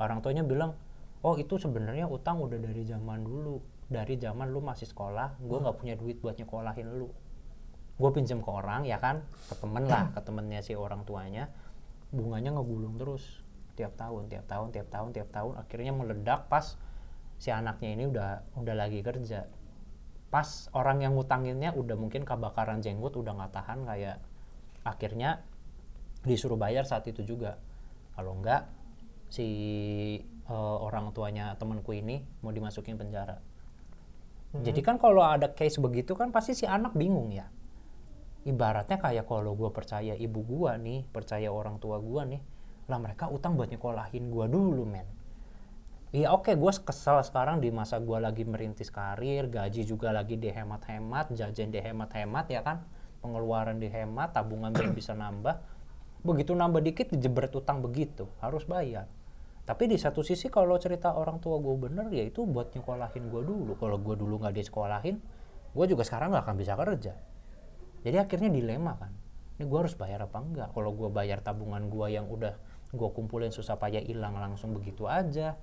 Orang 0.00 0.24
tuanya 0.24 0.42
bilang 0.42 0.74
oh 1.22 1.34
itu 1.36 1.58
sebenarnya 1.60 2.08
utang 2.08 2.40
udah 2.42 2.58
dari 2.58 2.82
zaman 2.88 3.22
dulu. 3.22 3.60
Dari 3.88 4.20
zaman 4.20 4.52
lu 4.52 4.60
masih 4.60 4.88
sekolah 4.88 5.40
gue 5.40 5.58
nggak 5.60 5.76
punya 5.76 5.94
duit 5.94 6.18
buat 6.18 6.36
nyekolahin 6.40 6.88
lu. 6.98 7.12
Gue 7.98 8.10
pinjam 8.14 8.40
ke 8.40 8.50
orang 8.50 8.86
ya 8.88 8.96
kan? 8.98 9.22
Ke 9.50 9.54
temen 9.58 9.84
lah 9.86 10.10
ke 10.10 10.20
temennya 10.24 10.60
si 10.64 10.72
orang 10.72 11.04
tuanya. 11.04 11.52
Bunganya 12.08 12.56
ngegulung 12.56 12.96
terus 12.96 13.44
tiap 13.76 13.94
tahun 13.94 14.26
tiap 14.32 14.48
tahun 14.48 14.72
tiap 14.72 14.88
tahun 14.88 15.08
tiap 15.12 15.28
tahun. 15.30 15.52
Akhirnya 15.60 15.92
meledak 15.92 16.48
pas 16.48 16.80
si 17.38 17.54
anaknya 17.54 17.94
ini 17.94 18.04
udah 18.10 18.30
udah 18.58 18.74
lagi 18.74 18.98
kerja 18.98 19.46
pas 20.28 20.68
orang 20.76 21.00
yang 21.00 21.16
ngutanginnya 21.16 21.72
udah 21.72 21.96
mungkin 21.96 22.28
kebakaran 22.28 22.84
jenggot 22.84 23.16
udah 23.16 23.32
nggak 23.32 23.52
tahan 23.52 23.88
kayak 23.88 24.16
akhirnya 24.84 25.40
disuruh 26.24 26.60
bayar 26.60 26.84
saat 26.84 27.08
itu 27.08 27.24
juga. 27.24 27.56
Kalau 28.12 28.36
enggak 28.36 28.68
si 29.32 29.46
eh, 30.24 30.78
orang 30.84 31.12
tuanya 31.16 31.56
temanku 31.56 31.96
ini 31.96 32.20
mau 32.44 32.52
dimasukin 32.52 33.00
penjara. 33.00 33.40
Jadi 34.48 34.80
kan 34.80 34.96
kalau 34.96 35.20
ada 35.20 35.52
case 35.52 35.76
begitu 35.76 36.16
kan 36.16 36.32
pasti 36.32 36.56
si 36.56 36.64
anak 36.64 36.96
bingung 36.96 37.28
ya. 37.28 37.52
Ibaratnya 38.48 38.96
kayak 38.96 39.28
kalau 39.28 39.52
gue 39.52 39.68
percaya 39.68 40.16
ibu 40.16 40.40
gue 40.40 40.72
nih 40.80 41.04
percaya 41.04 41.52
orang 41.52 41.76
tua 41.76 42.00
gue 42.00 42.22
nih 42.36 42.42
lah 42.88 42.96
mereka 42.96 43.28
utang 43.28 43.54
buat 43.60 43.68
nyekolahin 43.68 44.32
gue 44.32 44.46
dulu 44.48 44.88
men 44.88 45.04
Iya 46.08 46.32
oke 46.32 46.56
gue 46.56 46.72
kesel 46.88 47.20
sekarang 47.20 47.60
di 47.60 47.68
masa 47.68 48.00
gue 48.00 48.16
lagi 48.16 48.40
merintis 48.48 48.88
karir, 48.88 49.44
gaji 49.52 49.84
juga 49.84 50.08
lagi 50.08 50.40
dihemat-hemat, 50.40 51.36
jajan 51.36 51.68
dihemat-hemat 51.68 52.48
ya 52.48 52.64
kan, 52.64 52.80
pengeluaran 53.20 53.76
dihemat, 53.76 54.32
tabungan 54.32 54.72
belum 54.72 54.96
bisa 54.96 55.12
nambah. 55.12 55.60
Begitu 56.24 56.56
nambah 56.56 56.80
dikit 56.80 57.12
dijebret 57.12 57.52
utang 57.52 57.84
begitu, 57.84 58.24
harus 58.40 58.64
bayar. 58.64 59.04
Tapi 59.68 59.84
di 59.84 60.00
satu 60.00 60.24
sisi 60.24 60.48
kalau 60.48 60.80
cerita 60.80 61.12
orang 61.12 61.44
tua 61.44 61.60
gue 61.60 61.76
bener 61.76 62.08
ya 62.08 62.24
itu 62.24 62.48
buat 62.48 62.72
nyekolahin 62.72 63.28
gue 63.28 63.42
dulu. 63.44 63.76
Kalau 63.76 64.00
gue 64.00 64.16
dulu 64.16 64.40
nggak 64.40 64.56
disekolahin, 64.56 65.20
gue 65.76 65.84
juga 65.84 66.08
sekarang 66.08 66.32
nggak 66.32 66.44
akan 66.48 66.56
bisa 66.56 66.72
kerja. 66.72 67.12
Jadi 68.00 68.16
akhirnya 68.16 68.48
dilema 68.48 68.96
kan. 68.96 69.12
Ini 69.60 69.68
gue 69.68 69.78
harus 69.78 69.92
bayar 69.92 70.24
apa 70.24 70.40
enggak? 70.40 70.72
Kalau 70.72 70.96
gue 70.96 71.12
bayar 71.12 71.44
tabungan 71.44 71.84
gue 71.92 72.16
yang 72.16 72.24
udah 72.32 72.56
gue 72.96 73.08
kumpulin 73.12 73.52
susah 73.52 73.76
payah 73.76 74.00
hilang 74.00 74.40
langsung 74.40 74.72
begitu 74.72 75.04
aja. 75.04 75.60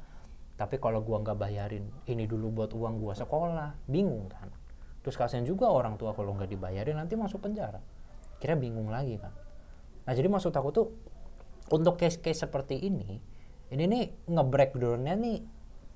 Tapi 0.55 0.79
kalau 0.79 1.03
gue 1.03 1.17
nggak 1.19 1.35
bayarin 1.35 1.83
ini 2.07 2.23
dulu 2.23 2.63
buat 2.63 2.71
uang 2.71 3.03
gue 3.03 3.13
sekolah, 3.13 3.91
bingung 3.91 4.31
kan. 4.31 4.47
Terus 5.03 5.19
kasihan 5.19 5.43
juga 5.43 5.67
orang 5.67 5.99
tua 5.99 6.15
kalau 6.15 6.31
nggak 6.33 6.47
dibayarin 6.47 6.95
nanti 6.95 7.19
masuk 7.19 7.43
penjara. 7.43 7.83
Kira 8.39 8.55
bingung 8.55 8.87
lagi 8.87 9.19
kan. 9.19 9.35
Nah 10.07 10.13
jadi 10.15 10.31
maksud 10.31 10.55
aku 10.55 10.69
tuh 10.71 10.87
untuk 11.75 11.97
case-case 11.99 12.45
seperti 12.45 12.77
ini, 12.77 13.19
ini 13.73 13.83
nih 13.89 14.31
nge-breakdownnya 14.31 15.13
nih 15.17 15.37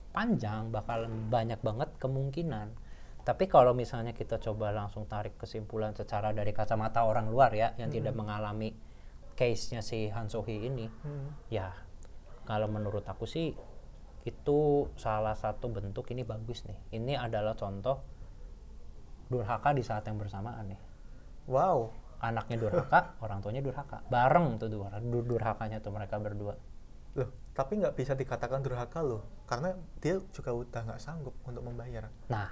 panjang, 0.10 0.74
bakalan 0.74 1.30
banyak 1.30 1.62
banget 1.62 1.90
kemungkinan. 2.02 2.74
Tapi 3.22 3.46
kalau 3.46 3.78
misalnya 3.78 4.18
kita 4.18 4.42
coba 4.42 4.74
langsung 4.74 5.06
tarik 5.06 5.38
kesimpulan 5.38 5.94
secara 5.94 6.34
dari 6.34 6.50
kacamata 6.50 7.06
orang 7.06 7.30
luar 7.30 7.54
ya, 7.54 7.78
yang 7.78 7.94
tidak 7.94 8.18
mengalami 8.18 8.74
case-nya 9.38 9.86
si 9.86 10.10
Han 10.10 10.28
Sohee 10.28 10.66
ini, 10.66 10.90
ya 11.54 11.70
kalau 12.50 12.66
menurut 12.66 13.06
aku 13.06 13.30
sih 13.30 13.54
itu 14.30 14.60
salah 14.94 15.34
satu 15.34 15.66
bentuk 15.68 16.06
ini 16.14 16.22
bagus 16.22 16.62
nih. 16.70 16.78
Ini 16.94 17.18
adalah 17.18 17.58
contoh 17.58 17.98
durhaka 19.30 19.74
di 19.74 19.82
saat 19.82 20.06
yang 20.06 20.18
bersamaan 20.18 20.70
nih. 20.70 20.80
wow 21.50 21.90
Anaknya 22.20 22.60
durhaka, 22.60 23.14
orang 23.24 23.40
tuanya 23.40 23.64
durhaka. 23.64 24.04
Bareng 24.12 24.60
tuh 24.60 24.68
dur 24.68 24.92
dur- 25.08 25.24
durhakanya 25.26 25.80
tuh 25.80 25.96
mereka 25.96 26.20
berdua. 26.20 26.54
loh 27.18 27.30
tapi 27.58 27.76
nggak 27.82 27.96
bisa 27.98 28.14
dikatakan 28.14 28.62
durhaka 28.62 29.02
loh 29.02 29.26
karena 29.50 29.74
dia 30.00 30.22
juga 30.32 30.54
udah 30.54 30.82
nggak 30.88 31.02
sanggup 31.02 31.34
untuk 31.44 31.66
membayar 31.66 32.08
Nah, 32.30 32.48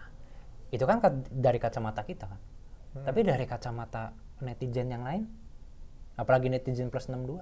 itu 0.73 0.83
kan 0.83 0.97
ka- 0.99 1.23
dari 1.29 1.61
kacamata 1.61 2.01
kita 2.03 2.25
kan. 2.27 2.41
Tapi 3.05 3.21
dari 3.21 3.45
kacamata 3.45 4.11
netizen 4.41 4.89
yang 4.89 5.05
lain, 5.05 5.29
apalagi 6.17 6.49
netizen 6.49 6.89
plus 6.89 7.05
62, 7.07 7.39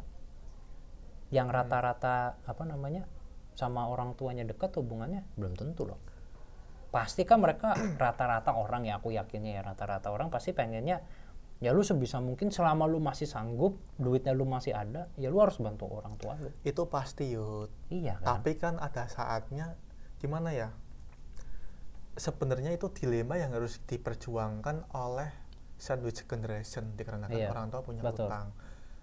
yang 1.33 1.47
rata-rata 1.49 2.35
apa 2.43 2.63
namanya 2.67 3.07
sama 3.55 3.87
orang 3.87 4.13
tuanya 4.13 4.43
dekat 4.43 4.75
hubungannya 4.75 5.23
belum 5.39 5.55
tentu 5.55 5.87
loh 5.87 5.99
pasti 6.91 7.23
kan 7.23 7.39
mereka 7.41 7.73
rata-rata 8.03 8.55
orang 8.55 8.85
ya 8.85 8.99
aku 8.99 9.11
yakinnya 9.11 9.59
ya 9.59 9.61
rata-rata 9.63 10.11
orang 10.11 10.27
pasti 10.29 10.51
pengennya 10.51 11.01
ya 11.63 11.71
lu 11.71 11.87
sebisa 11.87 12.19
mungkin 12.19 12.51
selama 12.51 12.83
lu 12.83 12.99
masih 12.99 13.25
sanggup 13.25 13.79
duitnya 13.95 14.35
lu 14.35 14.43
masih 14.43 14.75
ada 14.75 15.07
ya 15.15 15.31
lu 15.31 15.39
harus 15.39 15.55
bantu 15.63 15.87
orang 15.87 16.19
tua 16.19 16.35
lu 16.35 16.51
Itu 16.67 16.91
pasti 16.91 17.31
Yud. 17.31 17.71
iya 17.87 18.19
kan 18.19 18.39
Tapi 18.39 18.59
kan 18.59 18.75
ada 18.75 19.07
saatnya 19.07 19.79
gimana 20.19 20.51
ya? 20.51 20.75
Sebenarnya 22.15 22.71
itu 22.71 22.87
dilema 22.91 23.35
yang 23.35 23.51
harus 23.51 23.79
diperjuangkan 23.87 24.87
oleh 24.95 25.31
sandwich 25.75 26.23
generation 26.27 26.95
dikarenakan 26.95 27.35
Iya, 27.35 27.51
orang 27.51 27.67
tua 27.67 27.83
punya 27.83 27.99
betul. 28.03 28.31
utang. 28.31 28.55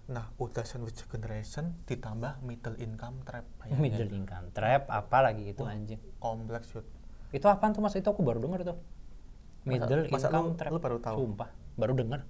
Nah, 0.05 0.27
udah 0.35 0.61
sandwich 0.61 0.99
generation 1.07 1.79
ditambah 1.85 2.41
middle 2.41 2.75
income 2.77 3.23
trap. 3.23 3.47
bayangin. 3.57 3.79
middle 3.79 4.11
income 4.13 4.51
trap 4.51 4.91
apa 4.91 5.17
lagi 5.21 5.47
itu 5.47 5.63
anjing 5.63 6.01
kompleks 6.17 6.71
Yud. 6.71 6.83
itu 7.31 7.45
apaan 7.45 7.71
tuh 7.71 7.79
mas 7.79 7.93
itu 7.93 8.05
aku 8.05 8.19
baru 8.19 8.37
dengar 8.37 8.61
tuh 8.63 8.77
middle 9.63 10.05
masa 10.07 10.27
income 10.27 10.45
lu- 10.45 10.55
trap 10.55 10.69
lu 10.69 10.77
baru 10.77 10.97
tahu? 10.99 11.15
sumpah 11.17 11.49
baru 11.73 11.93
dengar 11.93 12.21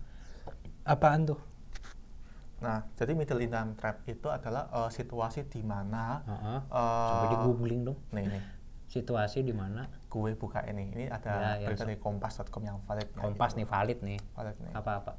apaan 0.84 1.26
tuh 1.26 1.40
Nah, 2.60 2.88
jadi 2.94 3.12
middle 3.12 3.42
income 3.42 3.74
trap 3.74 4.06
itu 4.06 4.30
adalah 4.30 4.72
eh, 4.72 4.90
situasi 4.90 5.44
di 5.46 5.60
mana 5.60 6.24
Heeh. 6.24 6.60
eh, 6.64 7.08
coba 7.10 7.26
di 7.28 7.38
googling 7.38 7.82
dong 7.84 8.00
nih 8.10 8.24
nih 8.30 8.44
situasi 8.86 9.42
di 9.42 9.52
mana 9.52 9.84
gue 10.06 10.32
buka 10.34 10.62
ini. 10.64 10.88
Ini 10.88 11.06
ada 11.10 11.34
Ya, 11.34 11.52
ya, 11.58 11.68
berita 11.68 11.82
so- 11.82 11.90
dari 11.90 11.98
kompas.com 11.98 12.62
yang 12.62 12.78
valid. 12.80 13.10
ya, 13.10 13.20
kompas 13.20 13.52
gitu. 13.52 13.58
nih 13.58 13.68
valid 13.68 14.00
nih 14.00 14.20
Valid 14.32 14.56
nih. 14.62 14.72
apa-apa 14.72 15.12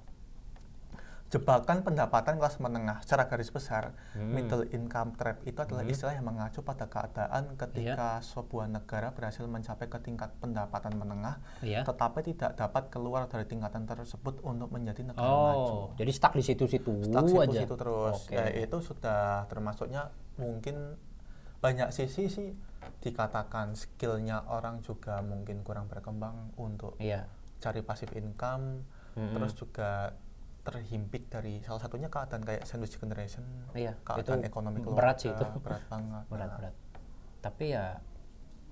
Jebakan 1.25 1.83
pendapatan 1.83 2.39
kelas 2.39 2.63
menengah 2.63 3.03
secara 3.03 3.27
garis 3.27 3.51
besar, 3.51 3.91
Hmm. 4.15 4.31
middle 4.31 4.71
income 4.71 5.13
trap 5.13 5.43
itu 5.43 5.59
adalah 5.59 5.83
istilah 5.83 6.15
yang 6.15 6.23
mengacu 6.23 6.63
pada 6.63 6.87
keadaan 6.87 7.59
ketika 7.59 8.21
Iya. 8.21 8.23
sebuah 8.23 8.71
negara 8.71 9.11
berhasil 9.11 9.43
mencapai 9.43 9.89
ke 9.89 9.99
tingkat 9.99 10.31
pendapatan 10.39 10.95
menengah, 10.95 11.43
iya 11.59 11.83
tetapi 11.83 12.23
tidak 12.25 12.55
dapat 12.55 12.87
keluar 12.87 13.27
dari 13.27 13.45
tingkatan 13.45 13.83
tersebut 13.83 14.39
untuk 14.43 14.71
menjadi 14.71 15.03
negara 15.03 15.27
maju. 15.27 15.59
oh 15.59 15.87
jadi 15.97 16.13
stuck 16.13 16.33
di 16.33 16.45
situ-situ 16.45 16.93
Stuck 17.03 17.27
aja 17.27 17.51
situ-situ 17.51 17.75
terus. 17.75 18.15
Oke. 18.25 18.37
Ya, 18.37 18.45
itu 18.55 18.77
sudah 18.79 19.49
termasuknya 19.49 20.15
mungkin 20.37 20.95
banyak 21.59 21.91
sisi 21.91 22.29
sih 22.29 22.55
dikatakan 23.01 23.75
skillnya 23.75 24.45
orang 24.47 24.81
juga 24.81 25.19
mungkin 25.19 25.65
kurang 25.65 25.89
berkembang 25.89 26.53
untuk 26.55 26.95
iya 26.97 27.27
cari 27.59 27.81
passive 27.81 28.13
income, 28.13 28.85
Mm-mm. 29.17 29.33
terus 29.33 29.57
juga 29.57 30.13
terhimpit 30.65 31.29
dari 31.29 31.61
salah 31.61 31.79
satunya 31.79 32.09
keadaan 32.09 32.41
kayak 32.41 32.65
sandwich 32.65 32.97
generation, 32.97 33.45
Iya, 33.71 34.01
keadaan 34.01 34.41
itu 34.41 34.49
ekonomi 34.49 34.81
berat 34.83 35.21
sih 35.21 35.29
keluarga, 35.29 35.45
itu. 35.47 35.61
berat 35.61 35.83
banget. 35.87 36.25
berat 36.33 36.41
Nah, 36.43 36.57
berat. 36.57 36.75
Tapi 37.39 37.65
ya 37.69 37.85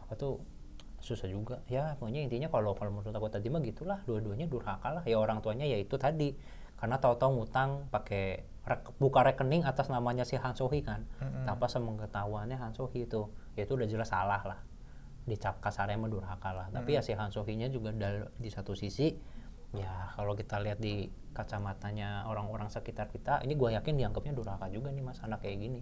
apa 0.00 0.12
tuh 0.14 0.40
susah 0.98 1.28
juga. 1.28 1.60
Ya 1.66 1.92
pokoknya 1.94 2.22
intinya 2.22 2.48
kalau 2.48 2.72
kalau 2.72 2.88
menurut 2.90 3.12
aku 3.12 3.28
tadi 3.28 3.46
mah 3.46 3.60
gitulah 3.60 4.00
dua-duanya 4.02 4.46
durhaka 4.46 4.88
lah. 4.90 5.04
Ya 5.04 5.16
orang 5.16 5.38
tuanya 5.38 5.62
ya 5.62 5.76
itu 5.76 5.94
tadi. 5.96 6.32
Karena 6.74 6.96
tahu-tahu 6.96 7.30
ngutang 7.36 7.86
pakai 7.88 8.40
rek- 8.64 8.96
buka 8.96 9.22
rekening 9.22 9.62
atas 9.62 9.86
namanya 9.86 10.24
si 10.24 10.34
Han 10.34 10.56
Sohee 10.56 10.80
kan. 10.80 11.04
Mm-mm. 11.18 11.44
tanpa 11.44 11.68
sepengetahuannya 11.68 12.56
Han 12.56 12.72
Sohee 12.72 13.04
itu. 13.04 13.28
Ya 13.52 13.62
itu 13.62 13.76
udah 13.76 13.84
jelas 13.84 14.08
salah 14.08 14.40
lah. 14.42 14.58
Dicap 15.22 15.60
kasarnya 15.60 15.94
mah 15.94 16.08
durhaka 16.08 16.50
lah. 16.50 16.66
Tapi 16.70 16.96
ya 16.96 17.04
si 17.04 17.12
Han 17.12 17.28
Sohee-nya 17.28 17.68
juga 17.68 17.92
di 18.32 18.48
satu 18.48 18.72
sisi 18.72 19.12
ya 19.74 19.88
kalau 20.12 20.32
kita 20.32 20.56
lihat 20.58 20.78
di 20.78 20.94
kacamatanya 21.32 22.24
orang-orang 22.26 22.68
sekitar 22.68 23.08
kita 23.08 23.40
ini 23.40 23.52
gue 23.52 23.72
yakin 23.72 23.94
dianggapnya 23.94 24.32
durhaka 24.32 24.68
juga 24.68 24.88
nih 24.88 25.00
mas 25.00 25.18
anak 25.18 25.40
kayak 25.40 25.58
gini 25.58 25.80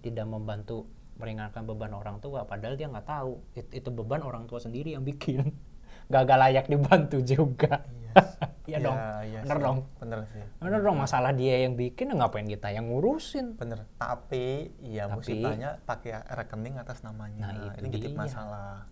tidak 0.00 0.24
membantu 0.24 0.86
meringankan 1.14 1.62
beban 1.64 1.90
orang 1.92 2.18
tua 2.18 2.42
padahal 2.42 2.74
dia 2.74 2.86
nggak 2.86 3.04
tahu 3.04 3.42
it- 3.52 3.74
itu 3.74 3.90
beban 3.90 4.22
orang 4.22 4.46
tua 4.46 4.58
sendiri 4.58 4.94
yang 4.94 5.02
bikin 5.02 5.50
gagal 6.14 6.38
layak 6.38 6.66
dibantu 6.66 7.18
juga 7.20 7.82
Iya, 8.08 8.14
Iya 8.68 8.78
dong. 8.80 8.96
iya 9.24 9.40
Bener 9.42 9.56
sih. 9.56 9.64
dong. 9.64 9.78
Bener 9.96 10.20
sih. 10.26 10.44
bener 10.58 10.80
dong 10.80 10.96
masalah 10.98 11.32
dia 11.32 11.56
yang 11.60 11.72
bikin 11.72 12.08
ya 12.08 12.14
ngapain 12.14 12.44
kita 12.44 12.68
yang 12.68 12.84
ngurusin 12.86 13.56
Bener. 13.56 13.84
Tapi 13.94 14.76
ya 14.82 15.06
Tapi- 15.06 15.14
musibahnya 15.14 15.80
pakai 15.82 16.12
rekening 16.28 16.76
atas 16.76 17.00
namanya. 17.00 17.48
Nah, 17.48 17.72
itu 17.74 17.84
ini 17.84 17.96
dia. 17.98 18.12
masalah. 18.12 18.84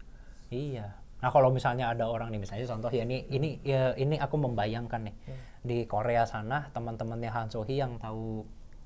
Iya. 0.49 0.89
Nah 1.17 1.31
kalau 1.31 1.49
misalnya 1.49 1.91
ada 1.91 2.05
orang 2.05 2.29
nih 2.29 2.41
misalnya 2.41 2.67
contoh 2.67 2.91
ya 2.91 3.03
ini 3.03 3.25
ini 3.29 3.57
ya 3.63 3.97
ini 3.97 4.17
aku 4.17 4.37
membayangkan 4.37 5.01
nih 5.09 5.15
Hmm. 5.25 5.41
di 5.65 5.79
Korea 5.85 6.23
sana 6.23 6.69
teman-temannya 6.71 7.31
Han 7.31 7.49
Sohee 7.49 7.81
yang 7.81 7.97
tahu 7.97 8.45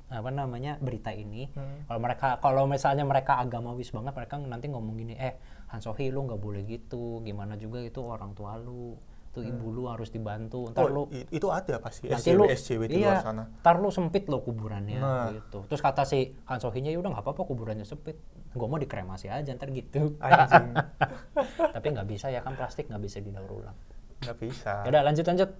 apa 0.08 0.26
namanya 0.26 0.78
berita 0.78 1.10
ini 1.10 1.46
Hmm. 1.50 1.86
kalau 1.86 2.00
mereka 2.00 2.38
kalau 2.38 2.64
misalnya 2.64 3.02
mereka 3.02 3.38
agamawis 3.38 3.90
banget 3.90 4.10
mereka 4.10 4.38
nanti 4.38 4.66
ngomong 4.66 4.94
gini 4.96 5.14
eh 5.14 5.34
Han 5.68 5.78
Sohee 5.78 6.08
lu 6.08 6.24
nggak 6.24 6.38
boleh 6.38 6.62
gitu 6.64 7.18
gimana 7.20 7.54
juga 7.54 7.78
itu 7.78 7.98
orang 8.00 8.30
tua 8.32 8.54
lu 8.56 8.94
tuh 9.30 9.46
ibu 9.46 9.70
lu 9.70 9.86
harus 9.86 10.10
dibantu. 10.10 10.66
Ntar 10.74 10.82
Oh, 10.82 10.88
lu 10.90 11.02
itu 11.10 11.46
ada 11.48 11.78
pasti 11.78 12.10
nanti 12.10 12.30
SJW 12.30 12.36
lu 12.36 12.44
SJW 12.50 12.82
di 12.90 12.94
iya, 12.98 13.14
luar 13.14 13.22
sana. 13.22 13.44
ntar 13.62 13.78
lu 13.78 13.88
sempit 13.88 14.26
lo 14.26 14.42
kuburannya 14.42 14.98
Nah. 14.98 15.30
gitu. 15.30 15.62
Terus 15.70 15.78
kata 15.78 16.02
si 16.02 16.34
Han 16.50 16.58
Sohee-nya 16.58 16.90
ya 16.90 16.98
udah 16.98 17.14
nggak 17.14 17.22
apa-apa 17.22 17.42
kuburannya 17.46 17.86
sempit. 17.86 18.18
Gue 18.50 18.66
mau 18.66 18.76
dikremasi 18.76 19.30
aja 19.30 19.54
ntar 19.54 19.70
gitu. 19.70 20.18
Tapi 21.74 21.86
nggak 21.86 22.08
bisa 22.08 22.26
ya 22.28 22.42
kan 22.42 22.54
plastik 22.54 22.90
nggak 22.90 23.02
bisa 23.02 23.22
didaur 23.22 23.48
ulang. 23.48 23.76
Nggak 24.20 24.36
bisa. 24.38 24.82
ya 24.82 24.88
udah 24.90 25.02
lanjut 25.06 25.24
lanjut. 25.24 25.50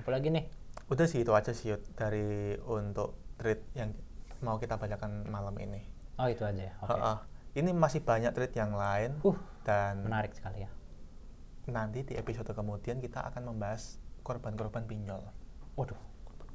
Apalagi 0.00 0.28
nih? 0.32 0.44
Udah 0.88 1.04
sih 1.04 1.20
itu 1.20 1.32
aja 1.36 1.52
sih 1.52 1.68
dari 1.92 2.56
untuk 2.64 3.36
treat 3.36 3.60
yang 3.72 3.92
mau 4.40 4.56
kita 4.56 4.74
bacakan 4.74 5.28
malam 5.28 5.52
ini. 5.58 5.84
oh 6.16 6.26
itu 6.26 6.42
aja 6.42 6.62
ya? 6.62 6.74
Oke. 6.82 6.96
Ha-ha. 6.96 7.14
Ini 7.54 7.70
masih 7.70 8.00
banyak 8.00 8.32
treat 8.32 8.54
yang 8.54 8.72
lain 8.72 9.18
uh 9.20 9.36
dan 9.62 10.00
menarik 10.00 10.32
sekali 10.32 10.64
ya 10.64 10.70
nanti 11.68 12.02
di 12.02 12.14
episode 12.14 12.48
kemudian 12.48 12.98
kita 12.98 13.22
akan 13.24 13.46
membahas 13.46 13.96
korban-korban 14.20 14.84
pinjol. 14.84 15.20
waduh 15.74 15.96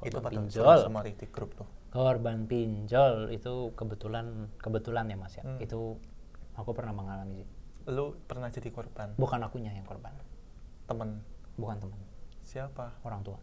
itu 0.04 0.12
korban 0.12 0.22
pada 0.22 0.36
pinjol 0.36 0.76
semua 0.80 1.02
di 1.02 1.14
grup 1.28 1.56
tuh. 1.56 1.68
korban 1.90 2.38
pinjol 2.44 3.30
itu 3.30 3.54
kebetulan 3.74 4.26
kebetulan 4.58 5.06
ya 5.06 5.16
mas 5.16 5.34
ya 5.34 5.44
Hmm. 5.44 5.58
itu 5.58 5.96
aku 6.54 6.72
pernah 6.72 6.92
mengalami 6.92 7.42
sih 7.42 7.50
Lu 7.86 8.16
pernah 8.24 8.48
jadi 8.48 8.70
korban? 8.70 9.12
bukan 9.16 9.40
akunya 9.40 9.68
yang 9.70 9.84
korban 9.84 10.16
Temen 10.84 11.20
bukan 11.54 11.78
teman 11.78 12.00
siapa? 12.42 12.96
orang 13.04 13.20
tua 13.22 13.40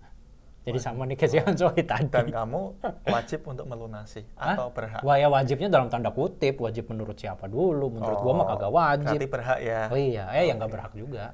jadi 0.61 0.77
sama 0.77 1.09
nih 1.09 1.17
Han 1.41 1.57
Sohee 1.57 1.85
tadi 1.85 2.05
Dan 2.07 2.29
kamu 2.29 2.61
wajib 3.07 3.41
untuk 3.49 3.65
melunasi 3.65 4.29
Hah? 4.37 4.61
atau 4.61 4.69
berhak? 4.69 5.01
Wah 5.01 5.17
ya 5.17 5.27
wajibnya 5.27 5.73
dalam 5.73 5.89
tanda 5.89 6.13
kutip, 6.13 6.61
wajib 6.61 6.85
menurut 6.85 7.17
siapa 7.17 7.49
dulu? 7.49 7.89
Menurut 7.89 8.21
gua 8.21 8.33
mah 8.37 8.47
kagak 8.47 8.69
wajib. 8.69 9.01
Oh, 9.01 9.17
Berarti 9.17 9.29
berhak 9.33 9.59
ya. 9.59 9.81
Oh 9.89 9.97
iya, 9.97 10.25
eh 10.37 10.45
yang 10.47 10.61
nggak 10.61 10.69
berhak 10.69 10.93
juga. 10.93 11.33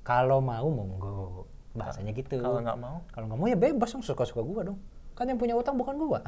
Kalau 0.00 0.40
mau 0.40 0.66
monggo, 0.66 1.46
bahasanya 1.76 2.10
gitu. 2.16 2.40
Kalau 2.40 2.60
nggak 2.60 2.78
mau, 2.80 3.04
Kalau 3.12 3.24
nggak 3.30 3.38
mau 3.38 3.46
ya 3.46 3.58
bebas 3.58 3.92
dong, 3.92 4.02
suka-suka 4.02 4.42
gua 4.42 4.72
dong. 4.72 4.78
Kan 5.14 5.28
yang 5.28 5.38
punya 5.38 5.54
utang 5.54 5.76
bukan 5.76 5.94
gua. 6.00 6.20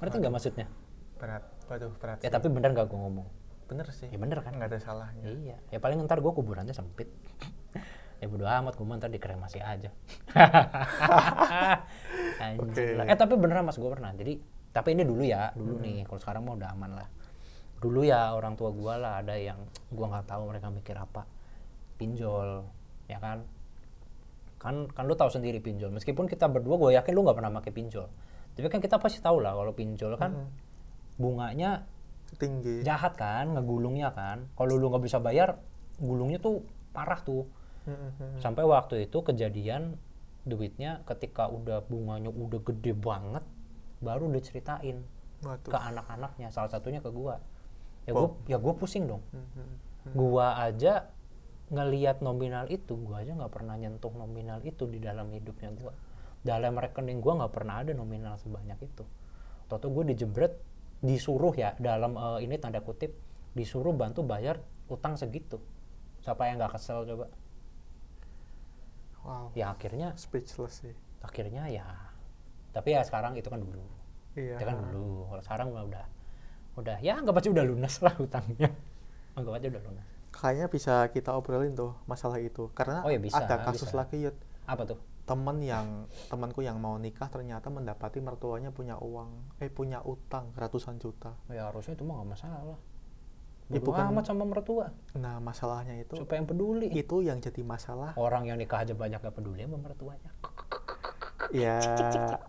Ngerti 0.00 0.16
nggak 0.20 0.34
maksudnya? 0.34 0.66
berat. 1.16 1.44
Waduh, 1.66 1.92
berat. 1.96 2.18
Ya 2.20 2.28
sih. 2.28 2.32
tapi 2.32 2.52
bener 2.52 2.76
nggak 2.76 2.88
gua 2.92 3.00
ngomong? 3.08 3.28
bener 3.66 3.90
sih. 3.90 4.06
Ya 4.06 4.18
bener 4.18 4.38
kan? 4.46 4.54
Nggak 4.54 4.70
ada 4.70 4.78
salahnya. 4.78 5.26
Iya. 5.26 5.58
Ya 5.74 5.78
paling 5.82 5.98
ntar 6.06 6.22
gua 6.22 6.30
kuburannya 6.30 6.70
sempit. 6.70 7.10
ya 8.22 8.26
bodo 8.30 8.46
amat, 8.46 8.78
gua 8.78 8.94
ntar 8.94 9.10
dikremasi 9.10 9.58
aja. 9.58 9.90
Anjing 12.46 12.62
Oke. 12.62 12.94
lah. 12.94 13.10
Eh 13.10 13.18
tapi 13.18 13.34
beneran 13.34 13.66
mas 13.66 13.74
gua 13.74 13.98
pernah. 13.98 14.14
Jadi 14.14 14.38
tapi 14.70 14.94
ini 14.94 15.02
dulu 15.02 15.26
ya, 15.26 15.50
dulu 15.58 15.82
nih. 15.82 16.06
Kalau 16.06 16.20
sekarang 16.22 16.46
mah 16.46 16.54
udah 16.54 16.68
aman 16.78 16.90
lah. 16.94 17.08
Dulu 17.82 18.06
ya 18.06 18.38
orang 18.38 18.54
tua 18.54 18.70
gua 18.70 19.02
lah 19.02 19.18
ada 19.18 19.34
yang 19.34 19.58
gua 19.90 20.14
nggak 20.14 20.30
tahu 20.30 20.46
mereka 20.46 20.70
mikir 20.70 20.94
apa. 20.94 21.26
Pinjol, 21.98 22.62
ya 23.06 23.18
kan? 23.18 23.42
Kan 24.56 24.88
kan 24.90 25.04
lu 25.06 25.14
tahu 25.14 25.30
sendiri 25.30 25.60
pinjol. 25.60 25.92
Meskipun 25.92 26.26
kita 26.26 26.48
berdua 26.48 26.76
gua 26.76 26.90
yakin 26.94 27.12
lu 27.12 27.22
nggak 27.22 27.36
pernah 27.38 27.52
pakai 27.60 27.72
pinjol. 27.72 28.06
Tapi 28.56 28.66
kan 28.72 28.80
kita 28.80 28.96
pasti 28.96 29.20
tahu 29.20 29.44
lah 29.44 29.52
kalau 29.52 29.72
pinjol 29.72 30.16
kan 30.16 30.32
Mm-mm. 30.32 30.48
bunganya 31.20 31.84
Tinggi. 32.40 32.80
jahat 32.82 33.14
kan, 33.14 33.52
ngegulungnya 33.52 34.10
kan. 34.16 34.48
Kalau 34.56 34.80
lu 34.80 34.88
nggak 34.88 35.04
bisa 35.04 35.20
bayar, 35.20 35.60
gulungnya 36.00 36.40
tuh 36.40 36.64
parah 36.96 37.20
tuh. 37.20 37.44
Mm-mm. 37.86 38.40
Sampai 38.40 38.64
waktu 38.64 39.06
itu 39.06 39.20
kejadian 39.22 40.00
duitnya 40.42 41.04
ketika 41.04 41.46
udah 41.52 41.84
bunganya 41.86 42.32
udah 42.32 42.58
gede 42.64 42.96
banget, 42.96 43.44
baru 44.00 44.26
diceritain 44.32 45.04
Waduh. 45.44 45.70
ke 45.70 45.76
anak-anaknya. 45.78 46.48
Salah 46.48 46.72
satunya 46.72 47.04
ke 47.04 47.12
gua. 47.12 47.38
Ya 48.08 48.16
Wow. 48.16 48.18
gua 48.18 48.28
ya 48.48 48.56
gua 48.56 48.72
pusing 48.74 49.04
dong. 49.04 49.22
Mm-mm. 49.36 49.68
Gua 50.16 50.56
aja 50.64 51.12
ngelihat 51.72 52.22
nominal 52.22 52.70
itu, 52.70 52.94
gua 52.94 53.22
aja 53.22 53.34
nggak 53.34 53.52
pernah 53.52 53.74
nyentuh 53.74 54.12
nominal 54.14 54.62
itu 54.62 54.86
di 54.86 55.02
dalam 55.02 55.30
hidupnya 55.34 55.70
gua. 55.74 55.92
Dalam 56.42 56.78
rekening 56.78 57.18
gua 57.18 57.42
nggak 57.44 57.52
pernah 57.52 57.82
ada 57.82 57.92
nominal 57.92 58.38
sebanyak 58.38 58.78
itu. 58.86 59.04
Toto 59.66 59.90
gue 59.90 60.14
dijebret, 60.14 60.54
disuruh 61.02 61.50
ya 61.58 61.74
dalam 61.82 62.14
eh, 62.14 62.46
ini 62.46 62.54
tanda 62.62 62.78
kutip 62.78 63.10
disuruh 63.58 63.90
bantu 63.90 64.22
bayar 64.22 64.62
utang 64.86 65.18
segitu. 65.18 65.58
Siapa 66.22 66.46
yang 66.46 66.62
nggak 66.62 66.78
kesel 66.78 67.02
coba? 67.02 67.26
Wow. 69.26 69.50
Ya 69.58 69.74
akhirnya, 69.74 70.14
Speechless 70.14 70.86
sih. 70.86 70.94
akhirnya 71.18 71.66
ya. 71.66 71.82
Tapi 72.70 72.94
ya 72.94 73.02
sekarang 73.02 73.34
itu 73.34 73.50
kan 73.50 73.58
dulu. 73.58 73.82
Iya. 74.38 74.54
Itu 74.54 74.64
kan 74.70 74.76
dulu. 74.78 75.26
Kalau 75.34 75.42
sekarang 75.42 75.68
udah 75.74 76.06
udah 76.76 76.96
ya 77.00 77.16
anggap 77.16 77.40
aja 77.40 77.48
udah 77.48 77.64
lunas 77.64 77.94
lah 78.04 78.14
hutangnya 78.20 78.68
anggap 79.36 79.52
aja 79.56 79.66
udah 79.72 79.82
lunas 79.82 80.08
Kayaknya 80.36 80.68
bisa 80.68 80.94
kita 81.08 81.32
obrolin 81.32 81.72
tuh 81.72 81.96
masalah 82.04 82.36
itu. 82.38 82.68
Karena 82.70 83.00
Oh 83.00 83.08
ya 83.08 83.16
bisa, 83.16 83.40
ada 83.40 83.56
kasus 83.62 83.88
bisa. 83.88 83.96
lagi 83.96 84.20
Yud. 84.20 84.36
apa 84.64 84.82
tuh 84.84 84.98
Temen 85.22 85.58
yang 85.58 85.86
temanku 86.26 86.60
yang 86.60 86.76
mau 86.76 86.94
nikah 86.96 87.26
ternyata 87.26 87.66
mendapati 87.66 88.18
mertuanya 88.18 88.68
punya 88.68 88.94
uang, 88.96 89.30
eh 89.56 89.66
punya 89.68 89.98
utang 90.00 90.50
ratusan 90.52 90.96
juta. 90.96 91.34
ya 91.48 91.66
harusnya 91.66 91.94
itu 91.94 92.02
mah 92.02 92.18
nggak 92.18 92.30
masalah 92.32 92.78
Ya, 93.66 93.78
Bodo 93.78 93.90
bukan- 93.90 94.06
amat 94.12 94.24
sama 94.24 94.44
mertua 94.44 94.86
Nah 95.16 95.40
masalahnya 95.40 95.98
itu 95.98 96.14
siapa 96.14 96.34
yang 96.34 96.46
peduli 96.46 96.86
itu 96.88 97.16
yang 97.20 97.38
jadi 97.40 97.62
masalah. 97.62 98.14
orang 98.14 98.46
yang 98.46 98.54
nikah 98.54 98.78
aja 98.78 98.94
banyak 98.94 99.18
gak 99.18 99.34
peduli 99.34 99.58
sama 99.60 99.78
mertuanya 99.80 100.30
Ya 101.50 101.78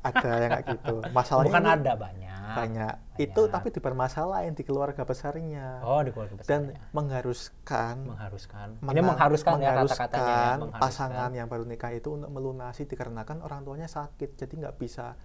ada 0.01 0.29
yang 0.37 0.51
kayak 0.53 0.65
gitu. 0.73 0.95
Masalahnya 1.17 1.49
bukan 1.49 1.63
ini 1.63 1.71
ada 1.71 1.93
banyak 1.95 2.36
banyak. 2.55 2.95
Itu 3.17 3.41
tapi 3.49 3.67
dipermasalahin 3.69 4.53
di 4.53 4.63
keluarga 4.63 5.03
besarnya. 5.03 5.81
Oh 5.81 5.99
di 5.99 6.13
keluarga 6.13 6.39
dan 6.45 6.71
besarnya. 6.71 6.79
mengharuskan 6.95 7.95
mengharuskan. 8.07 8.67
Ini 8.79 8.87
mena- 9.01 9.09
mengharuskan 9.15 9.53
ya 9.57 9.71
mengharuskan 9.73 9.97
kata-katanya 10.07 10.31
ya, 10.31 10.47
mengharuskan. 10.61 10.81
pasangan 10.81 11.29
yang 11.33 11.47
baru 11.49 11.63
nikah 11.65 11.91
itu 11.91 12.09
untuk 12.13 12.31
melunasi 12.31 12.85
dikarenakan 12.85 13.41
orang 13.41 13.65
tuanya 13.65 13.89
sakit. 13.89 14.37
Jadi 14.37 14.53
nggak 14.63 14.75
bisa 14.77 15.17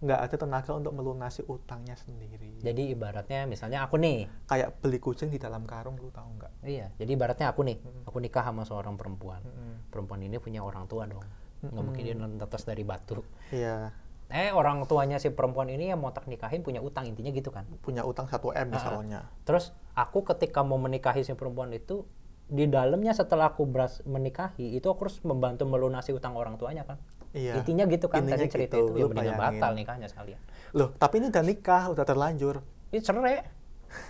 nggak 0.00 0.16
ada 0.16 0.36
tenaga 0.40 0.72
untuk 0.72 0.96
melunasi 0.96 1.44
utangnya 1.44 1.92
sendiri. 1.92 2.56
Jadi 2.64 2.88
ibaratnya 2.96 3.44
misalnya 3.44 3.84
aku 3.84 4.00
nih. 4.00 4.48
Kayak 4.48 4.80
beli 4.80 4.96
kucing 4.96 5.28
di 5.28 5.36
dalam 5.36 5.68
karung 5.68 6.00
lu 6.00 6.08
tahu 6.08 6.40
nggak? 6.40 6.52
Iya 6.64 6.88
jadi 6.96 7.10
ibaratnya 7.12 7.52
aku 7.52 7.60
nih. 7.68 7.76
Aku 8.08 8.16
nikah 8.16 8.40
sama 8.48 8.64
seorang 8.64 8.96
perempuan. 8.96 9.44
Mm-mm. 9.44 9.92
perempuan 9.92 10.24
ini 10.24 10.40
punya 10.40 10.64
orang 10.64 10.88
tua 10.88 11.04
dong. 11.04 11.20
Nggak 11.60 11.82
mungkin 11.84 12.00
dia 12.00 12.16
netes 12.16 12.62
dari 12.64 12.80
batu. 12.80 13.20
Iya 13.52 13.92
eh 14.30 14.54
orang 14.54 14.86
tuanya 14.86 15.18
si 15.18 15.30
perempuan 15.34 15.66
ini 15.70 15.90
yang 15.90 15.98
mau 15.98 16.14
tak 16.14 16.30
nikahin 16.30 16.62
punya 16.62 16.78
utang 16.78 17.06
intinya 17.06 17.30
gitu 17.34 17.50
kan? 17.50 17.66
Punya 17.82 18.06
utang 18.06 18.30
1 18.30 18.38
m 18.38 18.66
misalnya. 18.70 19.20
terus 19.42 19.74
aku 19.98 20.22
ketika 20.22 20.62
mau 20.62 20.78
menikahi 20.78 21.26
si 21.26 21.34
perempuan 21.34 21.74
itu 21.74 22.06
di 22.50 22.66
dalamnya 22.66 23.14
setelah 23.14 23.54
aku 23.54 23.62
beras 23.66 24.02
menikahi 24.02 24.74
itu 24.74 24.86
aku 24.90 25.06
harus 25.06 25.18
membantu 25.22 25.66
melunasi 25.66 26.10
utang 26.10 26.34
orang 26.34 26.58
tuanya 26.58 26.82
kan? 26.82 26.98
Iya. 27.30 27.62
Intinya 27.62 27.86
gitu 27.86 28.10
kan 28.10 28.26
Intinya 28.26 28.42
tadi 28.42 28.50
cerita 28.50 28.74
gitu, 28.78 28.98
itu. 28.98 29.22
Ya 29.22 29.34
batal 29.38 29.72
nikahnya 29.78 30.10
sekalian. 30.10 30.40
Loh 30.74 30.90
tapi 30.98 31.22
ini 31.22 31.30
udah 31.30 31.44
nikah 31.46 31.82
udah 31.94 32.02
terlanjur. 32.02 32.58
Ini 32.90 33.00
cerai. 33.02 33.38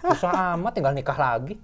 Susah 0.08 0.32
amat 0.56 0.72
tinggal 0.76 0.96
nikah 0.96 1.16
lagi. 1.20 1.56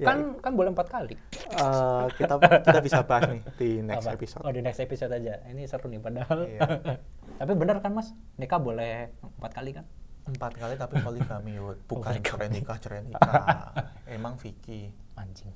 Ya, 0.00 0.16
kan 0.16 0.40
kan 0.40 0.52
boleh 0.56 0.72
empat 0.72 0.88
kali. 0.88 1.12
Eh, 1.12 2.04
kita 2.16 2.40
kita 2.40 2.80
bisa 2.80 3.04
bahas 3.04 3.36
nih 3.36 3.42
di 3.60 3.68
next 3.90 4.08
Apa? 4.08 4.16
episode. 4.16 4.42
Oh 4.48 4.52
di 4.54 4.64
next 4.64 4.80
episode 4.80 5.12
aja. 5.12 5.44
Ini 5.44 5.68
seru 5.68 5.92
nih 5.92 6.00
padahal. 6.00 6.48
Iya. 6.48 6.60
tapi 7.40 7.56
bener 7.56 7.80
kan 7.80 7.96
mas? 7.96 8.12
Nikah 8.36 8.60
boleh 8.60 9.08
empat 9.40 9.56
kali 9.56 9.72
kan? 9.72 9.88
Empat 10.28 10.52
kali 10.60 10.76
tapi 10.76 11.00
poligami 11.00 11.56
bukan 11.88 12.20
cerai 12.20 12.52
nikah 12.52 12.76
cerai 12.76 13.00
nikah. 13.00 13.72
Emang 14.12 14.36
Vicky. 14.36 14.92
Anjing. 15.16 15.48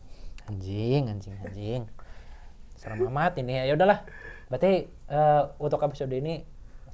Anjing 0.48 1.02
anjing 1.12 1.36
anjing. 1.44 1.82
Serem 2.74 3.04
amat 3.04 3.36
ini. 3.36 3.60
Ya 3.60 3.76
udahlah. 3.76 4.00
Berarti 4.48 4.88
eh, 4.88 5.42
untuk 5.60 5.84
episode 5.84 6.12
ini 6.16 6.40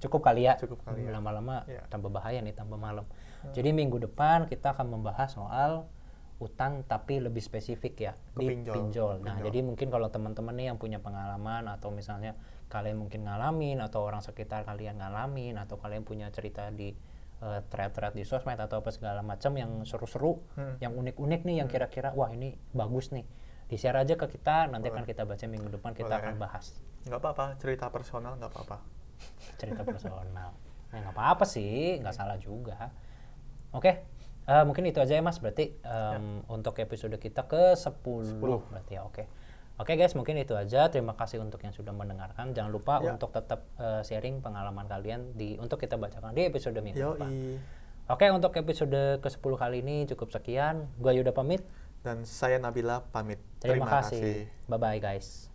cukup 0.03 0.27
kali 0.27 0.51
ya? 0.51 0.59
Cukup 0.59 0.83
kali 0.83 1.07
ya. 1.07 1.15
lama-lama 1.15 1.63
Iya. 1.71 1.87
tambah 1.87 2.11
bahaya 2.11 2.43
nih 2.43 2.53
tambah 2.53 2.75
malam. 2.75 3.07
Jadi 3.55 3.71
minggu 3.73 4.03
depan 4.03 4.51
kita 4.51 4.75
akan 4.75 4.91
membahas 4.91 5.33
soal 5.33 5.87
utang 6.41 6.83
tapi 6.83 7.21
lebih 7.21 7.39
spesifik 7.39 7.95
ya 8.01 8.13
Ke 8.33 8.41
di 8.41 8.47
pinjol. 8.49 8.75
pinjol. 8.75 9.15
Nah, 9.21 9.37
Pinjol. 9.37 9.45
jadi 9.47 9.59
mungkin 9.61 9.89
kalau 9.89 10.09
teman-teman 10.09 10.57
nih 10.57 10.67
yang 10.73 10.79
punya 10.81 10.97
pengalaman 10.99 11.69
atau 11.69 11.93
misalnya 11.93 12.33
kalian 12.67 12.97
mungkin 12.97 13.29
ngalamin 13.29 13.79
atau 13.79 14.01
orang 14.03 14.25
sekitar 14.25 14.65
kalian 14.65 14.97
ngalamin 14.97 15.61
atau 15.61 15.77
kalian 15.77 16.01
punya 16.01 16.33
cerita 16.33 16.73
di 16.73 16.97
eh, 17.41 17.61
thread-thread 17.69 18.13
di 18.13 18.21
sosmed 18.23 18.57
atau 18.57 18.81
apa 18.81 18.89
segala 18.89 19.21
macam 19.21 19.53
yang 19.55 19.85
seru-seru, 19.85 20.45
Hmm. 20.57 20.77
yang 20.77 20.93
unik-unik 20.93 21.41
nih 21.43 21.57
yang 21.61 21.69
kira-kira 21.69 22.13
wah 22.13 22.29
ini 22.29 22.53
bagus 22.71 23.11
nih. 23.11 23.25
Di-share 23.65 23.97
aja 23.97 24.13
ke 24.13 24.29
kita, 24.29 24.67
nanti 24.67 24.89
akan 24.89 25.05
kita 25.05 25.25
baca 25.25 25.45
minggu 25.47 25.69
depan 25.71 25.93
kita 25.93 26.09
Boleh. 26.11 26.21
akan 26.21 26.35
bahas 26.37 26.77
nggak 27.01 27.17
apa-apa 27.17 27.57
cerita 27.57 27.89
personal 27.89 28.37
nggak 28.37 28.51
apa-apa 28.51 28.77
cerita 29.57 29.83
personal. 29.83 30.53
Nggak 30.91 31.13
apa-apa 31.13 31.45
sih, 31.47 31.97
nggak 31.97 32.13
salah 32.13 32.37
juga. 32.37 32.93
Oke, 33.71 34.05
eh, 34.51 34.65
mungkin 34.67 34.83
itu 34.85 34.99
aja 34.99 35.15
ya 35.15 35.23
Mas. 35.23 35.39
Berarti 35.39 35.79
em, 35.79 36.43
untuk 36.47 36.75
episode 36.77 37.15
kita 37.17 37.47
ke 37.47 37.79
10, 37.79 38.03
berarti 38.67 38.93
ya. 38.93 39.07
Oke. 39.07 39.31
Oke 39.77 39.95
guys, 39.95 40.13
mungkin 40.13 40.37
itu 40.37 40.53
aja. 40.53 40.91
Terima 40.91 41.15
kasih 41.15 41.39
untuk 41.39 41.57
yang 41.59 41.73
sudah 41.73 41.89
mendengarkan. 41.91 42.53
Jangan 42.53 42.69
lupa 42.69 43.01
Ya. 43.01 43.15
untuk 43.15 43.31
tetap 43.31 43.65
eh, 43.77 44.03
sharing 44.03 44.43
pengalaman 44.43 44.85
kalian 44.85 45.33
di 45.33 45.57
untuk 45.57 45.79
kita 45.79 45.95
bacakan 45.95 46.35
di 46.35 46.45
episode 46.45 46.77
minggu 46.77 47.17
depan. 47.17 47.31
Oke, 48.07 48.27
untuk 48.29 48.51
episode 48.53 49.23
ke-10 49.23 49.53
kali 49.55 49.77
ini 49.81 50.03
cukup 50.05 50.35
sekian. 50.35 50.91
Gua 50.99 51.15
Yuda 51.15 51.31
pamit. 51.31 51.63
dan 52.01 52.25
saya 52.25 52.57
Nabila 52.57 53.05
pamit 53.13 53.37
Terima, 53.61 53.85
kasih. 53.85 54.49
Bye 54.65 54.81
bye 54.81 54.97
guys. 54.97 55.50